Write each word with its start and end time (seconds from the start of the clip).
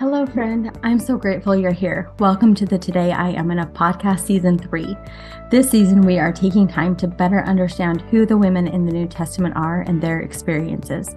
Hello, 0.00 0.24
friend. 0.24 0.74
I'm 0.82 0.98
so 0.98 1.18
grateful 1.18 1.54
you're 1.54 1.72
here. 1.72 2.10
Welcome 2.20 2.54
to 2.54 2.64
the 2.64 2.78
Today 2.78 3.12
I 3.12 3.32
Am 3.32 3.50
Enough 3.50 3.74
podcast, 3.74 4.20
season 4.20 4.58
three. 4.58 4.96
This 5.50 5.68
season, 5.68 6.00
we 6.00 6.18
are 6.18 6.32
taking 6.32 6.66
time 6.66 6.96
to 6.96 7.06
better 7.06 7.42
understand 7.42 8.00
who 8.00 8.24
the 8.24 8.38
women 8.38 8.66
in 8.66 8.86
the 8.86 8.92
New 8.94 9.06
Testament 9.06 9.56
are 9.56 9.82
and 9.82 10.00
their 10.00 10.20
experiences. 10.20 11.16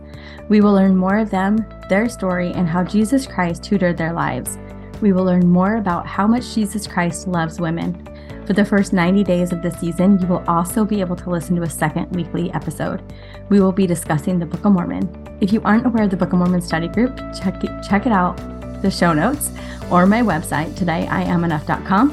We 0.49 0.59
will 0.59 0.73
learn 0.73 0.97
more 0.97 1.15
of 1.15 1.29
them, 1.29 1.65
their 1.87 2.09
story, 2.09 2.51
and 2.51 2.67
how 2.67 2.83
Jesus 2.83 3.25
Christ 3.25 3.63
tutored 3.63 3.95
their 3.95 4.11
lives. 4.11 4.57
We 4.99 5.13
will 5.13 5.23
learn 5.23 5.47
more 5.47 5.77
about 5.77 6.05
how 6.05 6.27
much 6.27 6.53
Jesus 6.53 6.85
Christ 6.85 7.25
loves 7.25 7.61
women. 7.61 8.05
For 8.45 8.51
the 8.51 8.65
first 8.65 8.91
90 8.91 9.23
days 9.23 9.53
of 9.53 9.61
the 9.61 9.71
season, 9.71 10.19
you 10.19 10.27
will 10.27 10.43
also 10.45 10.83
be 10.83 10.99
able 10.99 11.15
to 11.15 11.29
listen 11.29 11.55
to 11.55 11.61
a 11.61 11.69
second 11.69 12.13
weekly 12.13 12.51
episode. 12.51 13.01
We 13.47 13.61
will 13.61 13.71
be 13.71 13.87
discussing 13.87 14.39
the 14.39 14.45
Book 14.45 14.65
of 14.65 14.73
Mormon. 14.73 15.37
If 15.39 15.53
you 15.53 15.61
aren't 15.63 15.85
aware 15.85 16.03
of 16.03 16.09
the 16.09 16.17
Book 16.17 16.33
of 16.33 16.39
Mormon 16.39 16.59
study 16.59 16.89
group, 16.89 17.15
check 17.33 17.63
it, 17.63 17.71
check 17.87 18.05
it 18.05 18.11
out 18.11 18.37
the 18.83 18.91
show 18.91 19.13
notes 19.13 19.49
or 19.89 20.05
my 20.05 20.21
website, 20.21 20.71
todayiamenough.com, 20.73 22.11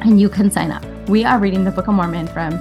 and 0.00 0.20
you 0.20 0.28
can 0.28 0.50
sign 0.50 0.72
up. 0.72 0.84
We 1.08 1.24
are 1.24 1.38
reading 1.38 1.62
the 1.62 1.70
Book 1.70 1.86
of 1.86 1.94
Mormon 1.94 2.26
from 2.26 2.52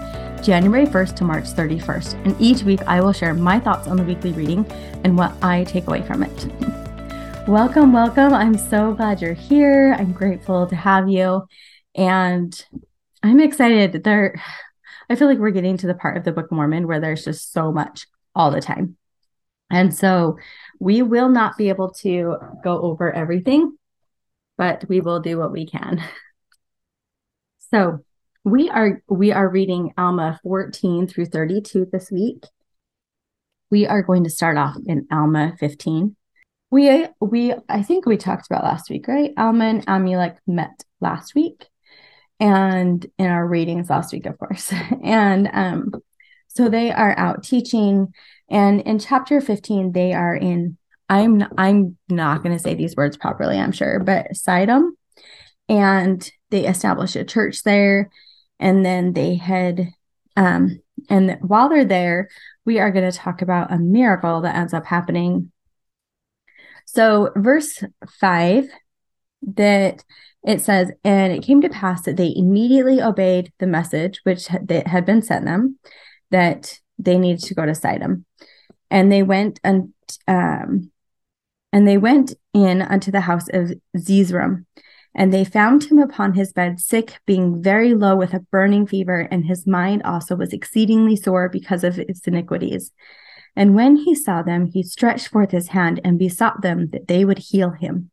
January 0.44 0.86
1st 0.86 1.16
to 1.16 1.24
March 1.24 1.46
31st, 1.46 2.26
and 2.26 2.36
each 2.40 2.64
week 2.64 2.82
I 2.84 3.02
will 3.02 3.14
share 3.14 3.34
my 3.34 3.60
thoughts 3.60 3.88
on 3.88 3.98
the 3.98 4.04
weekly 4.04 4.34
reading 4.34 4.70
and 5.04 5.18
what 5.18 5.34
I 5.42 5.64
take 5.64 5.88
away 5.88 6.04
from 6.04 6.22
it. 6.22 6.46
welcome, 7.48 7.94
welcome. 7.94 8.34
I'm 8.34 8.58
so 8.58 8.94
glad 8.94 9.22
you're 9.22 9.34
here. 9.34 9.96
I'm 9.98 10.12
grateful 10.12 10.68
to 10.68 10.76
have 10.76 11.10
you, 11.10 11.48
and 11.96 12.54
I'm 13.24 13.40
excited. 13.40 14.04
There, 14.04 14.40
I 15.10 15.16
feel 15.16 15.28
like 15.28 15.40
we're 15.40 15.52
getting 15.52 15.78
to 15.78 15.88
the 15.88 15.96
part 15.96 16.18
of 16.18 16.26
the 16.26 16.32
Book 16.32 16.46
of 16.46 16.52
Mormon 16.52 16.88
where 16.88 17.00
there's 17.00 17.26
just 17.26 17.52
so 17.52 17.72
much 17.72 18.06
all 18.36 18.52
the 18.52 18.62
time. 18.62 18.98
And 19.70 19.94
so 19.94 20.38
we 20.80 21.02
will 21.02 21.30
not 21.30 21.58
be 21.58 21.70
able 21.70 21.92
to 21.92 22.36
go 22.64 22.82
over 22.82 23.12
everything, 23.12 23.78
but 24.58 24.86
we 24.90 25.02
will 25.02 25.20
do 25.20 25.38
what 25.38 25.52
we 25.52 25.66
can. 25.66 26.04
So 27.72 28.00
we 28.44 28.70
are 28.70 29.02
we 29.08 29.32
are 29.32 29.48
reading 29.48 29.94
Alma 29.98 30.40
14 30.44 31.08
through 31.08 31.28
32 31.28 31.88
this 31.92 32.10
week. 32.10 32.46
We 33.70 33.86
are 33.86 34.02
going 34.02 34.24
to 34.24 34.30
start 34.30 34.58
off 34.58 34.76
in 34.88 35.06
Alma 35.12 35.56
15. 35.60 36.16
We 36.72 37.08
we 37.20 37.54
I 37.68 37.84
think 37.84 38.06
we 38.06 38.18
talked 38.18 38.48
about 38.50 38.64
last 38.64 38.90
week, 38.90 39.08
right? 39.08 39.34
Alma 39.38 39.66
and 39.66 39.86
Amulek 39.86 40.38
met 40.48 40.84
last 41.00 41.36
week 41.36 41.68
and 42.40 43.06
in 43.18 43.28
our 43.28 43.46
readings 43.46 43.90
last 43.90 44.14
week, 44.14 44.26
of 44.26 44.38
course. 44.38 44.74
And 45.04 45.50
um 45.54 45.92
so 46.60 46.68
they 46.68 46.92
are 46.92 47.18
out 47.18 47.42
teaching 47.42 48.14
and 48.50 48.82
in 48.82 49.00
chapter 49.00 49.40
15, 49.40 49.92
they 49.92 50.14
are 50.14 50.36
in, 50.36 50.78
I'm, 51.08 51.44
I'm 51.58 51.98
not 52.10 52.44
going 52.44 52.58
to 52.58 52.62
say 52.62 52.74
these 52.74 52.96
words 52.96 53.16
properly, 53.16 53.58
I'm 53.58 53.72
sure, 53.72 54.00
but 54.00 54.32
Sidom. 54.34 54.92
And 55.68 56.30
they 56.50 56.66
establish 56.66 57.16
a 57.16 57.24
church 57.24 57.64
there. 57.64 58.10
And 58.60 58.86
then 58.86 59.14
they 59.14 59.36
head, 59.36 59.94
um, 60.36 60.82
and 61.10 61.38
while 61.42 61.70
they're 61.70 61.86
there, 61.86 62.28
we 62.66 62.80
are 62.80 62.92
going 62.92 63.10
to 63.10 63.18
talk 63.18 63.42
about 63.42 63.72
a 63.72 63.78
miracle 63.78 64.42
that 64.42 64.56
ends 64.56 64.74
up 64.74 64.86
happening. 64.86 65.52
So, 66.86 67.32
verse 67.38 67.82
five, 68.20 68.68
that 69.56 70.04
it 70.44 70.62
says, 70.62 70.92
and 71.06 71.32
it 71.32 71.44
came 71.44 71.62
to 71.62 71.70
pass 71.70 72.02
that 72.02 72.18
they 72.18 72.34
immediately 72.36 73.02
obeyed 73.02 73.54
the 73.60 73.68
message 73.68 74.20
which 74.24 74.48
that 74.48 74.88
had 74.88 75.06
been 75.06 75.22
sent 75.22 75.46
them, 75.46 75.78
that 76.32 76.80
they 76.98 77.18
needed 77.18 77.44
to 77.44 77.56
go 77.56 77.66
to 77.66 77.72
Sidom. 77.72 78.26
And 78.92 79.12
they 79.12 79.24
went 79.24 79.60
and 79.64 79.94
um, 80.28 80.92
and 81.72 81.88
they 81.88 81.98
went 81.98 82.34
in 82.54 82.82
unto 82.82 83.12
the 83.12 83.22
house 83.22 83.48
of 83.54 83.72
Zeezrom, 83.96 84.66
and 85.14 85.34
they 85.34 85.46
found 85.46 85.84
him 85.84 86.00
upon 86.00 86.34
his 86.34 86.52
bed, 86.52 86.80
sick, 86.80 87.20
being 87.26 87.62
very 87.62 87.94
low 87.94 88.16
with 88.16 88.34
a 88.34 88.40
burning 88.40 88.88
fever, 88.88 89.28
and 89.30 89.46
his 89.46 89.68
mind 89.68 90.02
also 90.04 90.36
was 90.36 90.54
exceedingly 90.54 91.16
sore 91.16 91.48
because 91.48 91.84
of 91.84 91.96
his 91.96 92.22
iniquities. 92.26 92.92
And 93.56 93.76
when 93.76 93.98
he 93.98 94.16
saw 94.16 94.42
them, 94.42 94.68
he 94.68 94.84
stretched 94.84 95.28
forth 95.28 95.52
his 95.52 95.70
hand 95.70 96.00
and 96.04 96.18
besought 96.18 96.62
them 96.62 96.90
that 96.92 97.08
they 97.08 97.26
would 97.26 97.40
heal 97.40 97.72
him. 97.72 98.12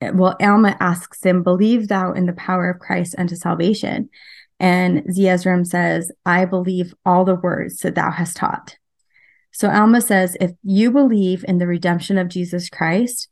Well, 0.00 0.36
Alma 0.40 0.76
asks 0.80 1.22
him, 1.22 1.42
Believe 1.42 1.88
thou 1.88 2.12
in 2.12 2.26
the 2.26 2.32
power 2.32 2.70
of 2.70 2.80
Christ 2.80 3.14
unto 3.16 3.36
salvation? 3.36 4.10
And 4.58 5.02
Zeezrom 5.04 5.66
says, 5.66 6.10
I 6.24 6.44
believe 6.44 6.94
all 7.04 7.24
the 7.24 7.34
words 7.34 7.78
that 7.78 7.94
thou 7.94 8.10
hast 8.10 8.36
taught. 8.36 8.76
So 9.52 9.70
Alma 9.70 10.00
says, 10.00 10.36
if 10.40 10.52
you 10.62 10.90
believe 10.90 11.44
in 11.46 11.58
the 11.58 11.66
redemption 11.66 12.18
of 12.18 12.28
Jesus 12.28 12.68
Christ, 12.68 13.28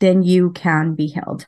then 0.00 0.22
you 0.22 0.50
can 0.52 0.94
be 0.94 1.06
healed. 1.06 1.46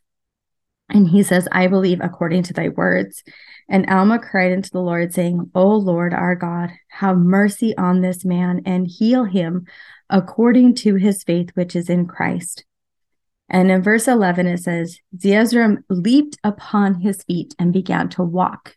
And 0.91 1.09
he 1.09 1.23
says, 1.23 1.49
I 1.53 1.67
believe 1.67 2.01
according 2.01 2.45
to 2.45 2.55
thy 2.55 2.69
words. 2.69 3.23
And 3.69 3.89
Alma 3.91 4.19
cried 4.19 4.53
unto 4.53 4.71
the 4.71 4.81
Lord, 4.81 5.13
saying, 5.13 5.51
O 5.55 5.77
Lord 5.77 6.15
our 6.15 6.35
God, 6.35 6.71
have 6.89 7.19
mercy 7.19 7.77
on 7.77 8.01
this 8.01 8.25
man 8.25 8.63
and 8.65 8.87
heal 8.87 9.25
him 9.25 9.67
according 10.09 10.75
to 10.77 10.95
his 10.95 11.23
faith 11.23 11.51
which 11.55 11.77
is 11.77 11.91
in 11.91 12.07
Christ. 12.07 12.65
And 13.51 13.71
in 13.71 13.83
verse 13.83 14.09
11, 14.09 14.47
it 14.47 14.59
says, 14.59 15.01
Zeezrom 15.17 15.85
leaped 15.91 16.39
upon 16.43 17.01
his 17.01 17.23
feet 17.25 17.55
and 17.59 17.73
began 17.73 18.09
to 18.11 18.23
walk. 18.23 18.77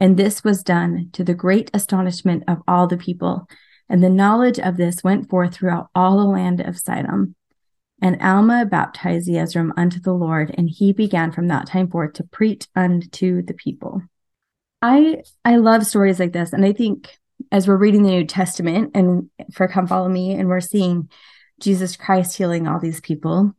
And 0.00 0.16
this 0.16 0.44
was 0.44 0.62
done 0.62 1.10
to 1.12 1.24
the 1.24 1.34
great 1.34 1.70
astonishment 1.74 2.44
of 2.46 2.58
all 2.68 2.86
the 2.86 2.96
people. 2.96 3.48
And 3.88 4.02
the 4.02 4.10
knowledge 4.10 4.58
of 4.58 4.76
this 4.76 5.02
went 5.02 5.28
forth 5.28 5.54
throughout 5.54 5.88
all 5.94 6.18
the 6.18 6.24
land 6.24 6.60
of 6.60 6.76
Sidom. 6.76 7.34
And 8.00 8.22
Alma 8.22 8.64
baptized 8.64 9.28
Zeezrom 9.28 9.72
unto 9.76 9.98
the 9.98 10.12
Lord, 10.12 10.54
and 10.56 10.70
he 10.70 10.92
began 10.92 11.32
from 11.32 11.48
that 11.48 11.66
time 11.66 11.90
forth 11.90 12.12
to 12.14 12.24
preach 12.24 12.68
unto 12.76 13.42
the 13.42 13.54
people. 13.54 14.02
I 14.80 15.22
I 15.44 15.56
love 15.56 15.84
stories 15.84 16.20
like 16.20 16.32
this, 16.32 16.52
and 16.52 16.64
I 16.64 16.72
think 16.72 17.18
as 17.50 17.66
we're 17.66 17.76
reading 17.76 18.04
the 18.04 18.10
New 18.10 18.24
Testament 18.24 18.92
and 18.94 19.30
for 19.52 19.66
Come 19.66 19.88
Follow 19.88 20.08
Me, 20.08 20.32
and 20.34 20.48
we're 20.48 20.60
seeing 20.60 21.10
Jesus 21.60 21.96
Christ 21.96 22.36
healing 22.36 22.68
all 22.68 22.78
these 22.78 23.00
people, 23.00 23.52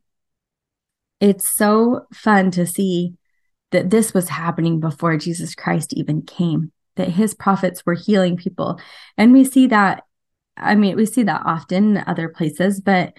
it's 1.19 1.49
so 1.49 2.05
fun 2.13 2.51
to 2.51 2.65
see 2.65 3.15
that 3.71 3.89
this 3.89 4.13
was 4.13 4.29
happening 4.29 4.79
before 4.79 5.17
Jesus 5.17 5.55
Christ 5.55 5.93
even 5.93 6.21
came, 6.21 6.71
that 6.95 7.09
his 7.09 7.33
prophets 7.33 7.85
were 7.85 7.93
healing 7.93 8.37
people. 8.37 8.79
And 9.17 9.33
we 9.33 9.43
see 9.43 9.67
that, 9.67 10.03
I 10.57 10.75
mean, 10.75 10.95
we 10.95 11.05
see 11.05 11.23
that 11.23 11.43
often 11.45 11.97
in 11.97 12.03
other 12.07 12.29
places, 12.29 12.81
but 12.81 13.13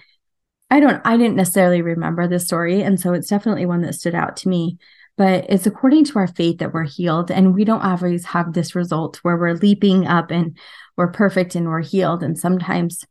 I 0.69 0.79
don't, 0.79 1.01
I 1.05 1.17
didn't 1.17 1.35
necessarily 1.35 1.81
remember 1.81 2.27
the 2.27 2.39
story. 2.39 2.81
And 2.81 2.99
so 2.99 3.13
it's 3.13 3.27
definitely 3.27 3.65
one 3.65 3.81
that 3.81 3.93
stood 3.95 4.15
out 4.15 4.37
to 4.37 4.49
me. 4.49 4.77
But 5.17 5.45
it's 5.49 5.67
according 5.67 6.05
to 6.05 6.19
our 6.19 6.27
faith 6.27 6.59
that 6.59 6.73
we're 6.73 6.85
healed. 6.85 7.29
And 7.29 7.53
we 7.53 7.65
don't 7.65 7.83
always 7.83 8.25
have 8.25 8.53
this 8.53 8.73
result 8.73 9.17
where 9.17 9.37
we're 9.37 9.53
leaping 9.53 10.07
up 10.07 10.31
and 10.31 10.57
we're 10.95 11.11
perfect 11.11 11.55
and 11.55 11.67
we're 11.67 11.81
healed. 11.81 12.23
And 12.23 12.39
sometimes 12.39 13.03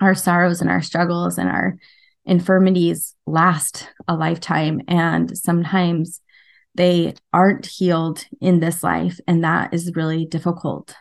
our 0.00 0.14
sorrows 0.14 0.60
and 0.60 0.70
our 0.70 0.82
struggles 0.82 1.38
and 1.38 1.48
our 1.48 1.76
infirmities 2.26 3.14
last 3.26 3.88
a 4.06 4.14
lifetime. 4.14 4.82
And 4.86 5.36
sometimes 5.36 6.20
they 6.74 7.14
aren't 7.32 7.66
healed 7.66 8.24
in 8.40 8.60
this 8.60 8.82
life. 8.82 9.18
And 9.26 9.44
that 9.44 9.74
is 9.74 9.94
really 9.94 10.24
difficult. 10.24 10.94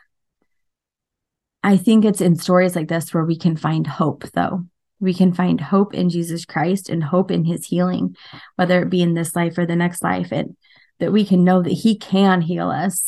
I 1.64 1.78
think 1.78 2.06
it's 2.06 2.22
in 2.22 2.36
stories 2.36 2.76
like 2.76 2.88
this 2.88 3.14
where 3.14 3.26
we 3.26 3.38
can 3.38 3.58
find 3.58 3.86
hope, 3.86 4.24
though. 4.34 4.66
We 5.00 5.14
can 5.14 5.34
find 5.34 5.60
hope 5.60 5.94
in 5.94 6.10
Jesus 6.10 6.46
Christ 6.46 6.90
and 6.90 7.04
hope 7.04 7.32
in 7.32 7.46
his 7.46 7.66
healing, 7.66 8.16
whether 8.56 8.82
it 8.82 8.90
be 8.90 9.02
in 9.02 9.14
this 9.14 9.36
life 9.36 9.58
or 9.58 9.66
the 9.66 9.76
next 9.76 10.04
life, 10.04 10.32
and 10.32 10.56
that 11.00 11.12
we 11.12 11.26
can 11.26 11.44
know 11.44 11.62
that 11.62 11.70
he 11.70 11.98
can 11.98 12.42
heal 12.42 12.70
us. 12.70 13.06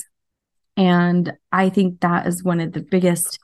And 0.78 1.34
I 1.52 1.70
think 1.70 2.00
that 2.00 2.28
is 2.28 2.44
one 2.44 2.60
of 2.60 2.74
the 2.74 2.82
biggest 2.82 3.40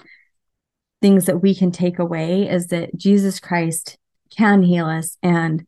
things 1.01 1.25
that 1.25 1.41
we 1.41 1.53
can 1.53 1.71
take 1.71 1.99
away 1.99 2.49
is 2.49 2.67
that 2.67 2.95
Jesus 2.95 3.39
Christ 3.39 3.97
can 4.35 4.63
heal 4.63 4.85
us 4.85 5.17
and 5.21 5.65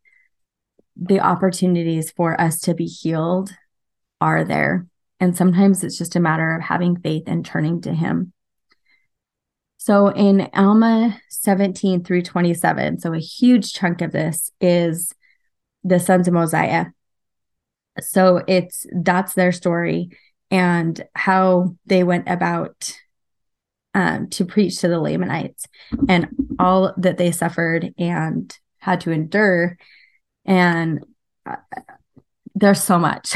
the 1.01 1.19
opportunities 1.19 2.11
for 2.11 2.39
us 2.39 2.59
to 2.61 2.73
be 2.73 2.85
healed 2.85 3.51
are 4.19 4.43
there. 4.43 4.87
And 5.19 5.35
sometimes 5.35 5.83
it's 5.83 5.97
just 5.97 6.15
a 6.15 6.19
matter 6.19 6.55
of 6.55 6.61
having 6.61 6.99
faith 6.99 7.23
and 7.27 7.45
turning 7.45 7.81
to 7.81 7.93
Him. 7.93 8.33
So 9.77 10.09
in 10.09 10.49
Alma 10.53 11.19
17 11.29 12.03
through 12.03 12.23
27, 12.23 12.99
so 12.99 13.13
a 13.13 13.19
huge 13.19 13.73
chunk 13.73 14.01
of 14.01 14.11
this 14.11 14.51
is 14.59 15.13
the 15.83 15.99
sons 15.99 16.27
of 16.27 16.33
Mosiah. 16.33 16.87
So 18.01 18.43
it's 18.47 18.85
that's 18.93 19.33
their 19.33 19.51
story 19.51 20.09
and 20.51 21.01
how 21.15 21.75
they 21.85 22.03
went 22.03 22.27
about 22.27 22.97
um, 23.93 24.29
to 24.29 24.45
preach 24.45 24.79
to 24.79 24.87
the 24.87 24.99
Lamanites 24.99 25.65
and 26.07 26.27
all 26.59 26.93
that 26.97 27.17
they 27.17 27.31
suffered 27.31 27.93
and 27.97 28.55
had 28.79 29.01
to 29.01 29.11
endure 29.11 29.77
and 30.49 31.05
uh, 31.45 31.55
there's 32.55 32.83
so 32.83 32.99
much. 32.99 33.33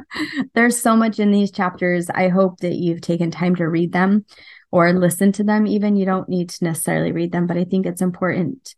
there's 0.54 0.80
so 0.80 0.96
much 0.96 1.18
in 1.18 1.32
these 1.32 1.50
chapters. 1.50 2.08
I 2.08 2.28
hope 2.28 2.60
that 2.60 2.76
you've 2.76 3.00
taken 3.00 3.30
time 3.30 3.56
to 3.56 3.68
read 3.68 3.92
them 3.92 4.24
or 4.70 4.92
listen 4.92 5.32
to 5.32 5.44
them, 5.44 5.66
even. 5.66 5.96
You 5.96 6.06
don't 6.06 6.28
need 6.28 6.50
to 6.50 6.64
necessarily 6.64 7.12
read 7.12 7.32
them, 7.32 7.46
but 7.46 7.58
I 7.58 7.64
think 7.64 7.84
it's 7.84 8.00
important 8.00 8.74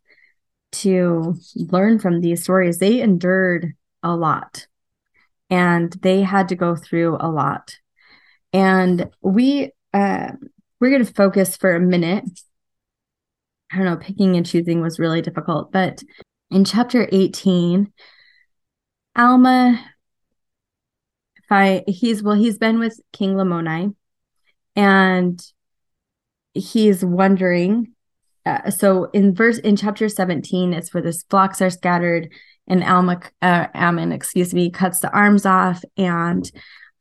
to 0.73 1.37
learn 1.55 1.99
from 1.99 2.21
these 2.21 2.43
stories. 2.43 2.79
They 2.79 3.01
endured 3.01 3.75
a 4.03 4.17
lot 4.17 4.67
and 5.51 5.93
they 5.93 6.23
had 6.23 6.49
to 6.49 6.57
go 6.57 6.75
through 6.75 7.19
a 7.21 7.31
lot. 7.31 7.77
And 8.53 9.11
we 9.21 9.73
uh, 9.93 10.33
we're 10.81 10.91
going 10.91 11.05
to 11.05 11.13
focus 11.13 11.57
for 11.57 11.75
a 11.75 11.81
minute. 11.81 12.25
I 13.71 13.77
don't 13.77 13.87
know, 13.87 13.97
picking 13.97 14.37
and 14.37 14.47
choosing 14.47 14.81
was 14.81 14.99
really 14.99 15.21
difficult, 15.21 15.71
but 15.71 16.03
in 16.55 16.65
chapter 16.65 17.09
18, 17.11 17.93
Alma 19.17 19.85
if 21.37 21.45
I 21.51 21.85
he's 21.87 22.23
well 22.23 22.37
he's 22.37 22.59
been 22.59 22.79
with 22.79 22.99
King 23.12 23.35
Lamoni 23.35 23.95
and 24.75 25.41
he's 26.53 27.05
wondering 27.05 27.93
uh, 28.47 28.71
so 28.71 29.05
in 29.12 29.35
verse 29.35 29.59
in 29.59 29.77
chapter 29.77 30.09
17 30.09 30.73
it's 30.73 30.95
where 30.95 31.03
the 31.03 31.12
flocks 31.29 31.61
are 31.61 31.71
scattered 31.71 32.33
and 32.67 32.83
Alma 32.83 33.21
uh, 33.43 33.67
Ammon 33.75 34.11
excuse 34.11 34.55
me 34.55 34.71
cuts 34.71 35.00
the 35.00 35.12
arms 35.12 35.45
off 35.47 35.85
and 35.97 36.50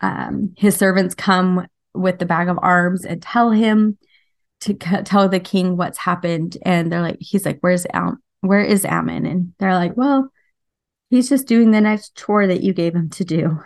um, 0.01 0.53
his 0.57 0.75
servants 0.75 1.15
come 1.15 1.65
with 1.93 2.19
the 2.19 2.25
bag 2.25 2.49
of 2.49 2.59
arms 2.61 3.05
and 3.05 3.21
tell 3.21 3.51
him 3.51 3.97
to 4.61 4.73
c- 4.73 5.03
tell 5.03 5.29
the 5.29 5.39
king 5.39 5.77
what's 5.77 5.97
happened. 5.97 6.57
And 6.63 6.91
they're 6.91 7.01
like 7.01 7.17
he's 7.19 7.45
like 7.45 7.59
where's 7.61 7.85
Am 7.93 8.21
where 8.43 8.61
is 8.61 8.85
Ammon 8.85 9.25
and 9.25 9.53
they're 9.59 9.75
like 9.75 9.95
well 9.97 10.29
he's 11.09 11.29
just 11.29 11.47
doing 11.47 11.71
the 11.71 11.81
next 11.81 12.15
chore 12.15 12.47
that 12.47 12.61
you 12.61 12.73
gave 12.73 12.95
him 12.95 13.09
to 13.09 13.23
do 13.23 13.59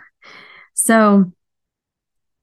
so 0.74 1.32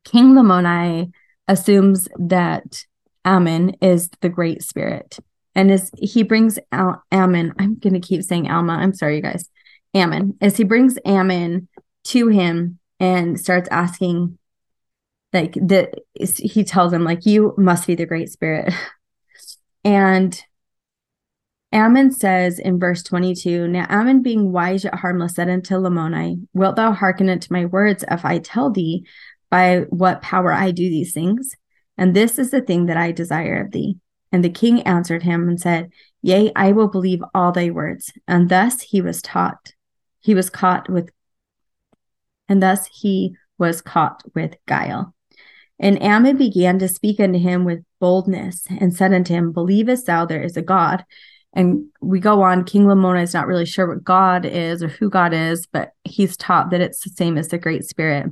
King 0.06 0.36
Lamoni 0.36 1.12
assumes 1.48 2.08
that 2.18 2.86
Ammon 3.26 3.72
is 3.82 4.10
the 4.22 4.30
great 4.30 4.64
spirit. 4.64 5.18
And 5.56 5.72
as 5.72 5.92
he 5.98 6.24
brings 6.24 6.60
out 6.72 7.02
Ammon, 7.12 7.54
I'm 7.60 7.76
going 7.76 7.94
to 7.94 8.00
keep 8.00 8.24
saying 8.24 8.50
Alma. 8.50 8.74
I'm 8.74 8.94
sorry, 8.94 9.18
you 9.18 9.22
guys. 9.22 9.50
Ammon, 9.94 10.38
as 10.42 10.58
he 10.58 10.64
brings 10.64 10.98
Ammon 11.06 11.68
to 12.06 12.28
him 12.28 12.80
and 13.00 13.40
starts 13.40 13.70
asking, 13.72 14.38
like, 15.34 15.54
the, 15.54 15.92
he 16.20 16.64
tells 16.64 16.94
him, 16.94 17.04
like, 17.04 17.26
you 17.26 17.54
must 17.58 17.88
be 17.88 17.96
the 17.96 18.06
great 18.06 18.30
spirit. 18.30 18.74
and 19.84 20.40
Ammon 21.76 22.10
says 22.10 22.58
in 22.58 22.80
verse 22.80 23.04
22 23.04 23.68
Now 23.68 23.86
Ammon, 23.90 24.22
being 24.22 24.54
wise 24.54 24.86
yet 24.86 24.96
harmless, 24.96 25.36
said 25.36 25.50
unto 25.50 25.76
Lamoni, 25.76 26.48
Wilt 26.54 26.78
thou 26.78 26.94
hearken 26.94 27.28
unto 27.28 27.54
my 27.54 27.66
words 27.66 28.06
if 28.10 28.24
I 28.24 28.40
tell 28.40 28.72
thee 28.72 29.06
by 29.50 29.80
what 29.90 30.22
power 30.22 30.54
I 30.54 30.72
do 30.72 30.90
these 30.90 31.14
things? 31.14 31.54
And 31.98 32.16
this 32.16 32.40
is 32.40 32.52
the 32.52 32.62
thing 32.62 32.86
that 32.86 32.96
I 32.96 33.12
desire 33.12 33.62
of 33.62 33.72
thee. 33.72 33.98
And 34.32 34.42
the 34.42 34.50
king 34.50 34.84
answered 34.84 35.24
him 35.24 35.50
and 35.50 35.60
said, 35.60 35.92
Yea, 36.22 36.54
I 36.56 36.72
will 36.72 36.88
believe 36.88 37.22
all 37.34 37.52
thy 37.52 37.72
words. 37.72 38.10
And 38.26 38.48
thus 38.48 38.82
he 38.82 39.02
was 39.02 39.22
taught, 39.22 39.74
he 40.22 40.34
was 40.34 40.50
caught 40.50 40.90
with, 40.90 41.10
and 42.48 42.64
thus 42.64 42.88
he 42.88 43.36
was 43.58 43.82
caught 43.82 44.24
with 44.34 44.56
guile. 44.66 45.14
And 45.78 46.02
Ammon 46.02 46.38
began 46.38 46.80
to 46.80 46.88
speak 46.88 47.20
unto 47.20 47.38
him 47.38 47.66
with 47.66 47.84
boldness 48.00 48.66
and 48.70 48.94
said 48.96 49.14
unto 49.14 49.34
him, 49.34 49.52
Believest 49.52 50.06
thou 50.06 50.26
there 50.26 50.42
is 50.42 50.56
a 50.56 50.62
God? 50.62 51.04
And 51.56 51.86
we 52.02 52.20
go 52.20 52.42
on 52.42 52.66
king 52.66 52.86
lamoni 52.86 53.24
is 53.24 53.34
not 53.34 53.48
really 53.48 53.66
sure 53.66 53.88
what 53.88 54.04
god 54.04 54.46
is 54.46 54.84
or 54.84 54.90
who 54.90 55.10
god 55.10 55.34
is 55.34 55.66
but 55.66 55.94
he's 56.04 56.38
taught 56.38 56.70
that 56.70 56.82
it's 56.82 57.04
the 57.04 57.10
same 57.10 57.38
as 57.38 57.48
the 57.48 57.58
great 57.58 57.86
spirit. 57.86 58.30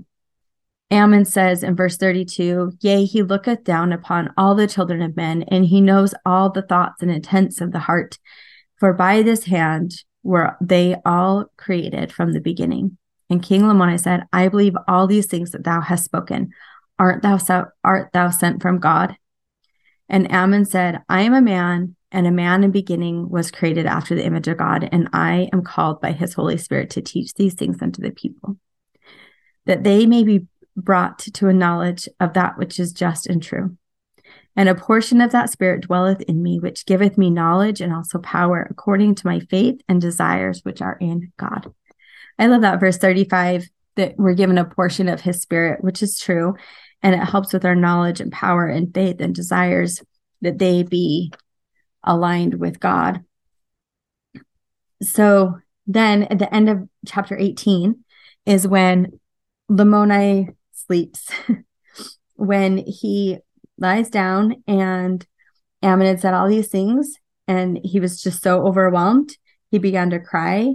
Ammon 0.91 1.25
says 1.25 1.63
in 1.63 1.75
verse 1.75 1.97
32 1.97 2.73
yea 2.81 3.05
he 3.05 3.23
looketh 3.23 3.63
down 3.63 3.91
upon 3.91 4.31
all 4.37 4.53
the 4.53 4.67
children 4.67 5.01
of 5.01 5.15
men 5.15 5.43
and 5.43 5.65
he 5.65 5.81
knows 5.81 6.13
all 6.25 6.51
the 6.51 6.61
thoughts 6.61 7.01
and 7.01 7.09
intents 7.09 7.61
of 7.61 7.71
the 7.71 7.79
heart. 7.79 8.19
For 8.77 8.93
by 8.93 9.23
this 9.23 9.45
hand 9.45 10.03
were 10.21 10.55
they 10.61 10.95
all 11.05 11.45
created 11.57 12.11
from 12.11 12.33
the 12.33 12.41
beginning. 12.41 12.97
And 13.29 13.41
king 13.41 13.61
lamoni 13.61 13.99
said 13.99 14.25
i 14.31 14.49
believe 14.49 14.75
all 14.87 15.07
these 15.07 15.25
things 15.25 15.51
that 15.51 15.63
thou 15.63 15.81
hast 15.81 16.05
spoken. 16.05 16.51
Art 16.99 17.23
thou 17.23 17.39
art 17.83 18.11
thou 18.13 18.29
sent 18.29 18.61
from 18.61 18.79
god? 18.79 19.15
And 20.09 20.31
ammon 20.31 20.65
said 20.65 21.01
i 21.09 21.21
am 21.21 21.33
a 21.33 21.41
man 21.41 21.95
and 22.13 22.27
a 22.27 22.31
man 22.31 22.63
in 22.63 22.71
beginning 22.71 23.27
was 23.27 23.51
created 23.51 23.87
after 23.87 24.13
the 24.13 24.23
image 24.23 24.47
of 24.47 24.57
God, 24.57 24.87
and 24.91 25.09
I 25.11 25.49
am 25.51 25.63
called 25.63 25.99
by 25.99 26.11
his 26.11 26.35
Holy 26.35 26.57
Spirit 26.57 26.91
to 26.91 27.01
teach 27.01 27.33
these 27.33 27.55
things 27.55 27.81
unto 27.81 28.01
the 28.01 28.11
people, 28.11 28.57
that 29.65 29.83
they 29.83 30.05
may 30.05 30.23
be 30.23 30.45
brought 30.77 31.19
to 31.19 31.47
a 31.47 31.53
knowledge 31.53 32.07
of 32.19 32.33
that 32.33 32.57
which 32.57 32.79
is 32.79 32.93
just 32.93 33.25
and 33.25 33.41
true. 33.41 33.75
And 34.55 34.69
a 34.69 34.75
portion 34.75 35.21
of 35.21 35.31
that 35.31 35.49
Spirit 35.49 35.81
dwelleth 35.81 36.21
in 36.21 36.43
me, 36.43 36.59
which 36.59 36.85
giveth 36.85 37.17
me 37.17 37.31
knowledge 37.31 37.81
and 37.81 37.91
also 37.91 38.19
power 38.19 38.67
according 38.69 39.15
to 39.15 39.27
my 39.27 39.39
faith 39.39 39.81
and 39.89 39.99
desires 39.99 40.61
which 40.63 40.81
are 40.81 40.97
in 41.01 41.31
God. 41.37 41.73
I 42.37 42.45
love 42.45 42.61
that 42.61 42.79
verse 42.79 42.97
35 42.97 43.67
that 43.95 44.15
we're 44.17 44.33
given 44.33 44.59
a 44.59 44.65
portion 44.65 45.09
of 45.09 45.21
his 45.21 45.41
Spirit, 45.41 45.83
which 45.83 46.03
is 46.03 46.19
true. 46.19 46.55
And 47.01 47.15
it 47.15 47.23
helps 47.23 47.53
with 47.53 47.65
our 47.65 47.75
knowledge 47.75 48.21
and 48.21 48.31
power 48.31 48.67
and 48.67 48.93
faith 48.93 49.17
and 49.19 49.33
desires 49.33 50.03
that 50.41 50.59
they 50.59 50.83
be 50.83 51.33
aligned 52.03 52.55
with 52.59 52.79
God. 52.79 53.23
So 55.01 55.59
then 55.87 56.23
at 56.23 56.39
the 56.39 56.53
end 56.53 56.69
of 56.69 56.87
chapter 57.05 57.37
18 57.37 58.03
is 58.45 58.67
when 58.67 59.19
Lamoni 59.69 60.55
sleeps, 60.71 61.29
when 62.35 62.77
he 62.77 63.37
lies 63.77 64.09
down 64.09 64.63
and 64.67 65.25
Ammon 65.81 66.07
had 66.07 66.21
said 66.21 66.33
all 66.33 66.47
these 66.47 66.67
things 66.67 67.17
and 67.47 67.79
he 67.83 67.99
was 67.99 68.21
just 68.21 68.41
so 68.41 68.65
overwhelmed. 68.65 69.35
He 69.69 69.79
began 69.79 70.09
to 70.11 70.19
cry 70.19 70.73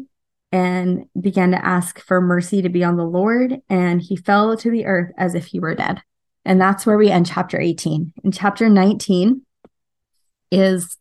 and 0.51 1.05
began 1.19 1.51
to 1.53 1.65
ask 1.65 2.01
for 2.01 2.21
mercy 2.21 2.63
to 2.63 2.69
be 2.69 2.83
on 2.83 2.97
the 2.97 3.05
Lord, 3.05 3.59
and 3.69 4.01
he 4.01 4.17
fell 4.17 4.57
to 4.57 4.71
the 4.71 4.87
earth 4.87 5.13
as 5.19 5.35
if 5.35 5.47
he 5.47 5.61
were 5.61 5.75
dead. 5.75 6.01
And 6.45 6.61
that's 6.61 6.87
where 6.87 6.97
we 6.97 7.11
end 7.11 7.27
chapter 7.27 7.61
18. 7.61 8.15
In 8.25 8.33
chapter 8.33 8.69
19 8.69 9.43
is 10.51 10.97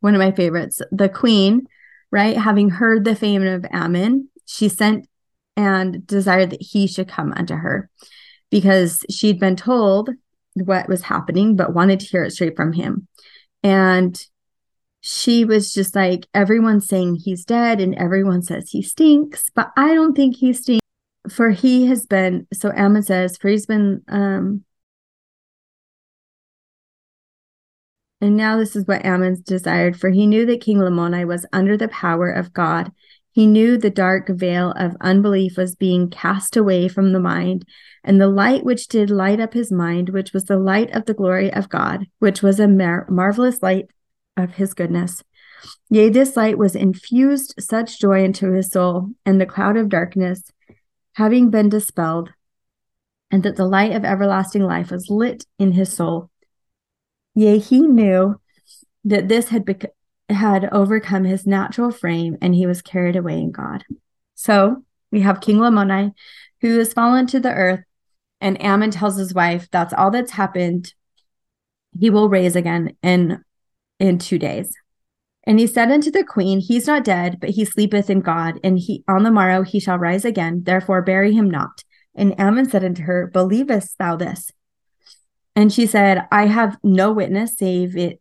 one 0.00 0.14
of 0.14 0.20
my 0.20 0.32
favorites. 0.32 0.80
The 0.90 1.08
queen, 1.08 1.66
right, 2.10 2.36
having 2.36 2.70
heard 2.70 3.04
the 3.04 3.14
fame 3.14 3.46
of 3.46 3.66
Ammon, 3.70 4.28
she 4.46 4.68
sent 4.68 5.08
and 5.56 6.06
desired 6.06 6.50
that 6.50 6.62
he 6.62 6.86
should 6.86 7.08
come 7.08 7.32
unto 7.32 7.54
her 7.54 7.90
because 8.50 9.04
she'd 9.10 9.40
been 9.40 9.56
told 9.56 10.10
what 10.54 10.88
was 10.88 11.02
happening, 11.02 11.56
but 11.56 11.74
wanted 11.74 12.00
to 12.00 12.06
hear 12.06 12.24
it 12.24 12.32
straight 12.32 12.56
from 12.56 12.72
him. 12.72 13.06
And 13.62 14.20
she 15.00 15.44
was 15.44 15.72
just 15.72 15.94
like, 15.94 16.26
everyone's 16.34 16.88
saying 16.88 17.16
he's 17.16 17.44
dead 17.44 17.80
and 17.80 17.94
everyone 17.94 18.42
says 18.42 18.70
he 18.70 18.82
stinks, 18.82 19.50
but 19.54 19.70
I 19.76 19.94
don't 19.94 20.14
think 20.14 20.36
he 20.36 20.52
stinks. 20.52 20.84
For 21.28 21.50
he 21.50 21.86
has 21.86 22.06
been, 22.06 22.46
so 22.54 22.72
Ammon 22.74 23.02
says, 23.02 23.36
for 23.36 23.48
he's 23.48 23.66
been 23.66 24.02
um, 24.08 24.64
And 28.20 28.36
now 28.36 28.56
this 28.56 28.74
is 28.74 28.86
what 28.86 29.04
Ammon 29.04 29.36
desired, 29.44 29.98
for 29.98 30.10
he 30.10 30.26
knew 30.26 30.44
that 30.46 30.60
King 30.60 30.78
Lamoni 30.78 31.26
was 31.26 31.46
under 31.52 31.76
the 31.76 31.88
power 31.88 32.30
of 32.30 32.52
God. 32.52 32.90
He 33.30 33.46
knew 33.46 33.78
the 33.78 33.90
dark 33.90 34.28
veil 34.28 34.72
of 34.72 34.96
unbelief 35.00 35.56
was 35.56 35.76
being 35.76 36.10
cast 36.10 36.56
away 36.56 36.88
from 36.88 37.12
the 37.12 37.20
mind, 37.20 37.64
and 38.02 38.20
the 38.20 38.28
light 38.28 38.64
which 38.64 38.88
did 38.88 39.10
light 39.10 39.38
up 39.38 39.54
his 39.54 39.70
mind, 39.70 40.08
which 40.08 40.32
was 40.32 40.44
the 40.44 40.58
light 40.58 40.90
of 40.92 41.04
the 41.04 41.14
glory 41.14 41.52
of 41.52 41.68
God, 41.68 42.06
which 42.18 42.42
was 42.42 42.58
a 42.58 42.66
mar- 42.66 43.06
marvelous 43.08 43.62
light 43.62 43.86
of 44.36 44.54
his 44.54 44.74
goodness. 44.74 45.22
Yea, 45.90 46.08
this 46.08 46.36
light 46.36 46.58
was 46.58 46.74
infused 46.74 47.54
such 47.60 48.00
joy 48.00 48.24
into 48.24 48.50
his 48.52 48.70
soul, 48.70 49.10
and 49.24 49.40
the 49.40 49.46
cloud 49.46 49.76
of 49.76 49.88
darkness 49.88 50.50
having 51.14 51.50
been 51.50 51.68
dispelled, 51.68 52.30
and 53.30 53.42
that 53.44 53.56
the 53.56 53.66
light 53.66 53.92
of 53.92 54.04
everlasting 54.04 54.62
life 54.62 54.90
was 54.90 55.08
lit 55.08 55.44
in 55.58 55.72
his 55.72 55.92
soul. 55.92 56.30
Yea, 57.38 57.58
he 57.58 57.78
knew 57.78 58.34
that 59.04 59.28
this 59.28 59.50
had 59.50 59.64
bec- 59.64 59.92
had 60.28 60.68
overcome 60.72 61.22
his 61.22 61.46
natural 61.46 61.92
frame 61.92 62.36
and 62.42 62.52
he 62.52 62.66
was 62.66 62.82
carried 62.82 63.14
away 63.14 63.38
in 63.38 63.52
God. 63.52 63.84
So 64.34 64.82
we 65.12 65.20
have 65.20 65.40
King 65.40 65.58
Lamoni 65.58 66.14
who 66.62 66.78
has 66.78 66.92
fallen 66.92 67.28
to 67.28 67.38
the 67.38 67.52
earth, 67.52 67.84
and 68.40 68.60
Ammon 68.60 68.90
tells 68.90 69.16
his 69.16 69.32
wife 69.32 69.68
that's 69.70 69.94
all 69.94 70.10
that's 70.10 70.32
happened. 70.32 70.92
He 71.96 72.10
will 72.10 72.28
raise 72.28 72.56
again 72.56 72.96
in 73.04 73.44
in 74.00 74.18
two 74.18 74.40
days. 74.40 74.74
And 75.44 75.60
he 75.60 75.68
said 75.68 75.92
unto 75.92 76.10
the 76.10 76.24
queen, 76.24 76.58
He's 76.58 76.88
not 76.88 77.04
dead, 77.04 77.38
but 77.40 77.50
he 77.50 77.64
sleepeth 77.64 78.10
in 78.10 78.20
God, 78.20 78.58
and 78.64 78.80
he 78.80 79.04
on 79.06 79.22
the 79.22 79.30
morrow 79.30 79.62
he 79.62 79.78
shall 79.78 79.96
rise 79.96 80.24
again. 80.24 80.64
Therefore 80.64 81.02
bury 81.02 81.32
him 81.32 81.48
not. 81.48 81.84
And 82.16 82.38
Ammon 82.40 82.68
said 82.68 82.82
unto 82.82 83.04
her, 83.04 83.28
Believest 83.28 83.96
thou 83.96 84.16
this? 84.16 84.50
And 85.58 85.72
she 85.72 85.88
said, 85.88 86.24
I 86.30 86.46
have 86.46 86.78
no 86.84 87.10
witness 87.10 87.56
save 87.56 87.96
it 87.96 88.20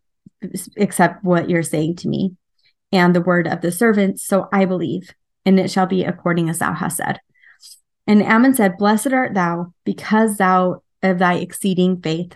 except 0.75 1.23
what 1.23 1.47
you're 1.47 1.61
saying 1.61 1.97
to 1.97 2.07
me 2.07 2.35
and 2.91 3.15
the 3.15 3.21
word 3.21 3.45
of 3.45 3.61
the 3.61 3.71
servants. 3.71 4.25
So 4.25 4.49
I 4.51 4.65
believe, 4.65 5.13
and 5.45 5.59
it 5.59 5.69
shall 5.69 5.85
be 5.85 6.03
according 6.03 6.49
as 6.49 6.57
thou 6.57 6.73
hast 6.73 6.97
said. 6.97 7.19
And 8.07 8.23
Ammon 8.23 8.55
said, 8.55 8.79
Blessed 8.79 9.13
art 9.13 9.35
thou 9.35 9.71
because 9.83 10.37
thou 10.37 10.81
of 11.03 11.19
thy 11.19 11.35
exceeding 11.35 12.01
faith. 12.01 12.33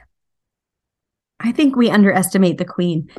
I 1.40 1.52
think 1.52 1.76
we 1.76 1.90
underestimate 1.90 2.60
the 2.60 2.66
queen 2.66 3.10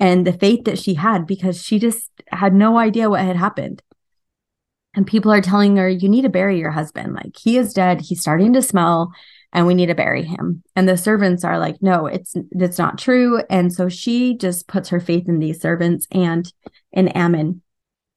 and 0.00 0.26
the 0.26 0.32
faith 0.32 0.64
that 0.64 0.80
she 0.80 0.94
had 0.94 1.24
because 1.24 1.62
she 1.62 1.78
just 1.78 2.10
had 2.26 2.52
no 2.52 2.78
idea 2.78 3.08
what 3.08 3.20
had 3.20 3.36
happened. 3.36 3.80
And 4.92 5.06
people 5.06 5.30
are 5.30 5.40
telling 5.40 5.76
her, 5.76 5.88
you 5.88 6.08
need 6.08 6.22
to 6.22 6.30
bury 6.30 6.58
your 6.58 6.72
husband. 6.72 7.14
Like 7.14 7.36
he 7.40 7.58
is 7.58 7.74
dead. 7.74 8.00
He's 8.00 8.20
starting 8.20 8.54
to 8.54 8.60
smell 8.60 9.12
and 9.52 9.66
we 9.66 9.74
need 9.74 9.86
to 9.86 9.94
bury 9.94 10.24
him. 10.24 10.62
And 10.76 10.88
the 10.88 10.96
servants 10.96 11.44
are 11.44 11.58
like, 11.58 11.76
no, 11.80 12.06
it's 12.06 12.34
it's 12.52 12.78
not 12.78 12.98
true. 12.98 13.42
And 13.48 13.72
so 13.72 13.88
she 13.88 14.36
just 14.36 14.68
puts 14.68 14.90
her 14.90 15.00
faith 15.00 15.28
in 15.28 15.38
these 15.38 15.60
servants 15.60 16.06
and 16.10 16.50
in 16.92 17.08
Ammon. 17.08 17.62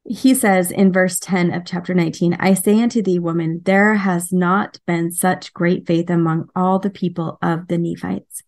He 0.04 0.34
says 0.34 0.72
in 0.72 0.92
verse 0.92 1.20
10 1.20 1.54
of 1.54 1.64
chapter 1.64 1.94
19, 1.94 2.36
I 2.40 2.56
say 2.56 2.82
unto 2.82 3.02
thee, 3.02 3.20
woman, 3.20 3.62
there 3.64 3.94
has 3.96 4.34
not 4.34 4.80
been 4.88 5.12
such 5.12 5.54
great 5.54 5.86
faith 5.86 6.10
among 6.10 6.50
all 6.56 6.80
the 6.80 6.90
people 6.90 7.38
of 7.42 7.68
the 7.68 7.78
Nephites. 7.78 8.44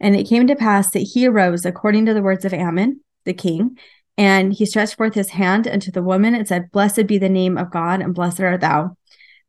And 0.00 0.16
it 0.16 0.28
came 0.28 0.46
to 0.48 0.56
pass 0.56 0.90
that 0.90 1.00
he 1.00 1.26
arose 1.26 1.64
according 1.64 2.06
to 2.06 2.14
the 2.14 2.22
words 2.22 2.44
of 2.44 2.52
Ammon, 2.52 3.00
the 3.24 3.32
king, 3.32 3.78
and 4.16 4.52
he 4.52 4.66
stretched 4.66 4.96
forth 4.96 5.14
his 5.14 5.30
hand 5.30 5.68
unto 5.68 5.92
the 5.92 6.02
woman 6.02 6.34
and 6.34 6.46
said, 6.46 6.72
Blessed 6.72 7.06
be 7.06 7.18
the 7.18 7.28
name 7.28 7.56
of 7.56 7.70
God, 7.70 8.00
and 8.00 8.14
blessed 8.14 8.40
art 8.40 8.60
thou. 8.60 8.96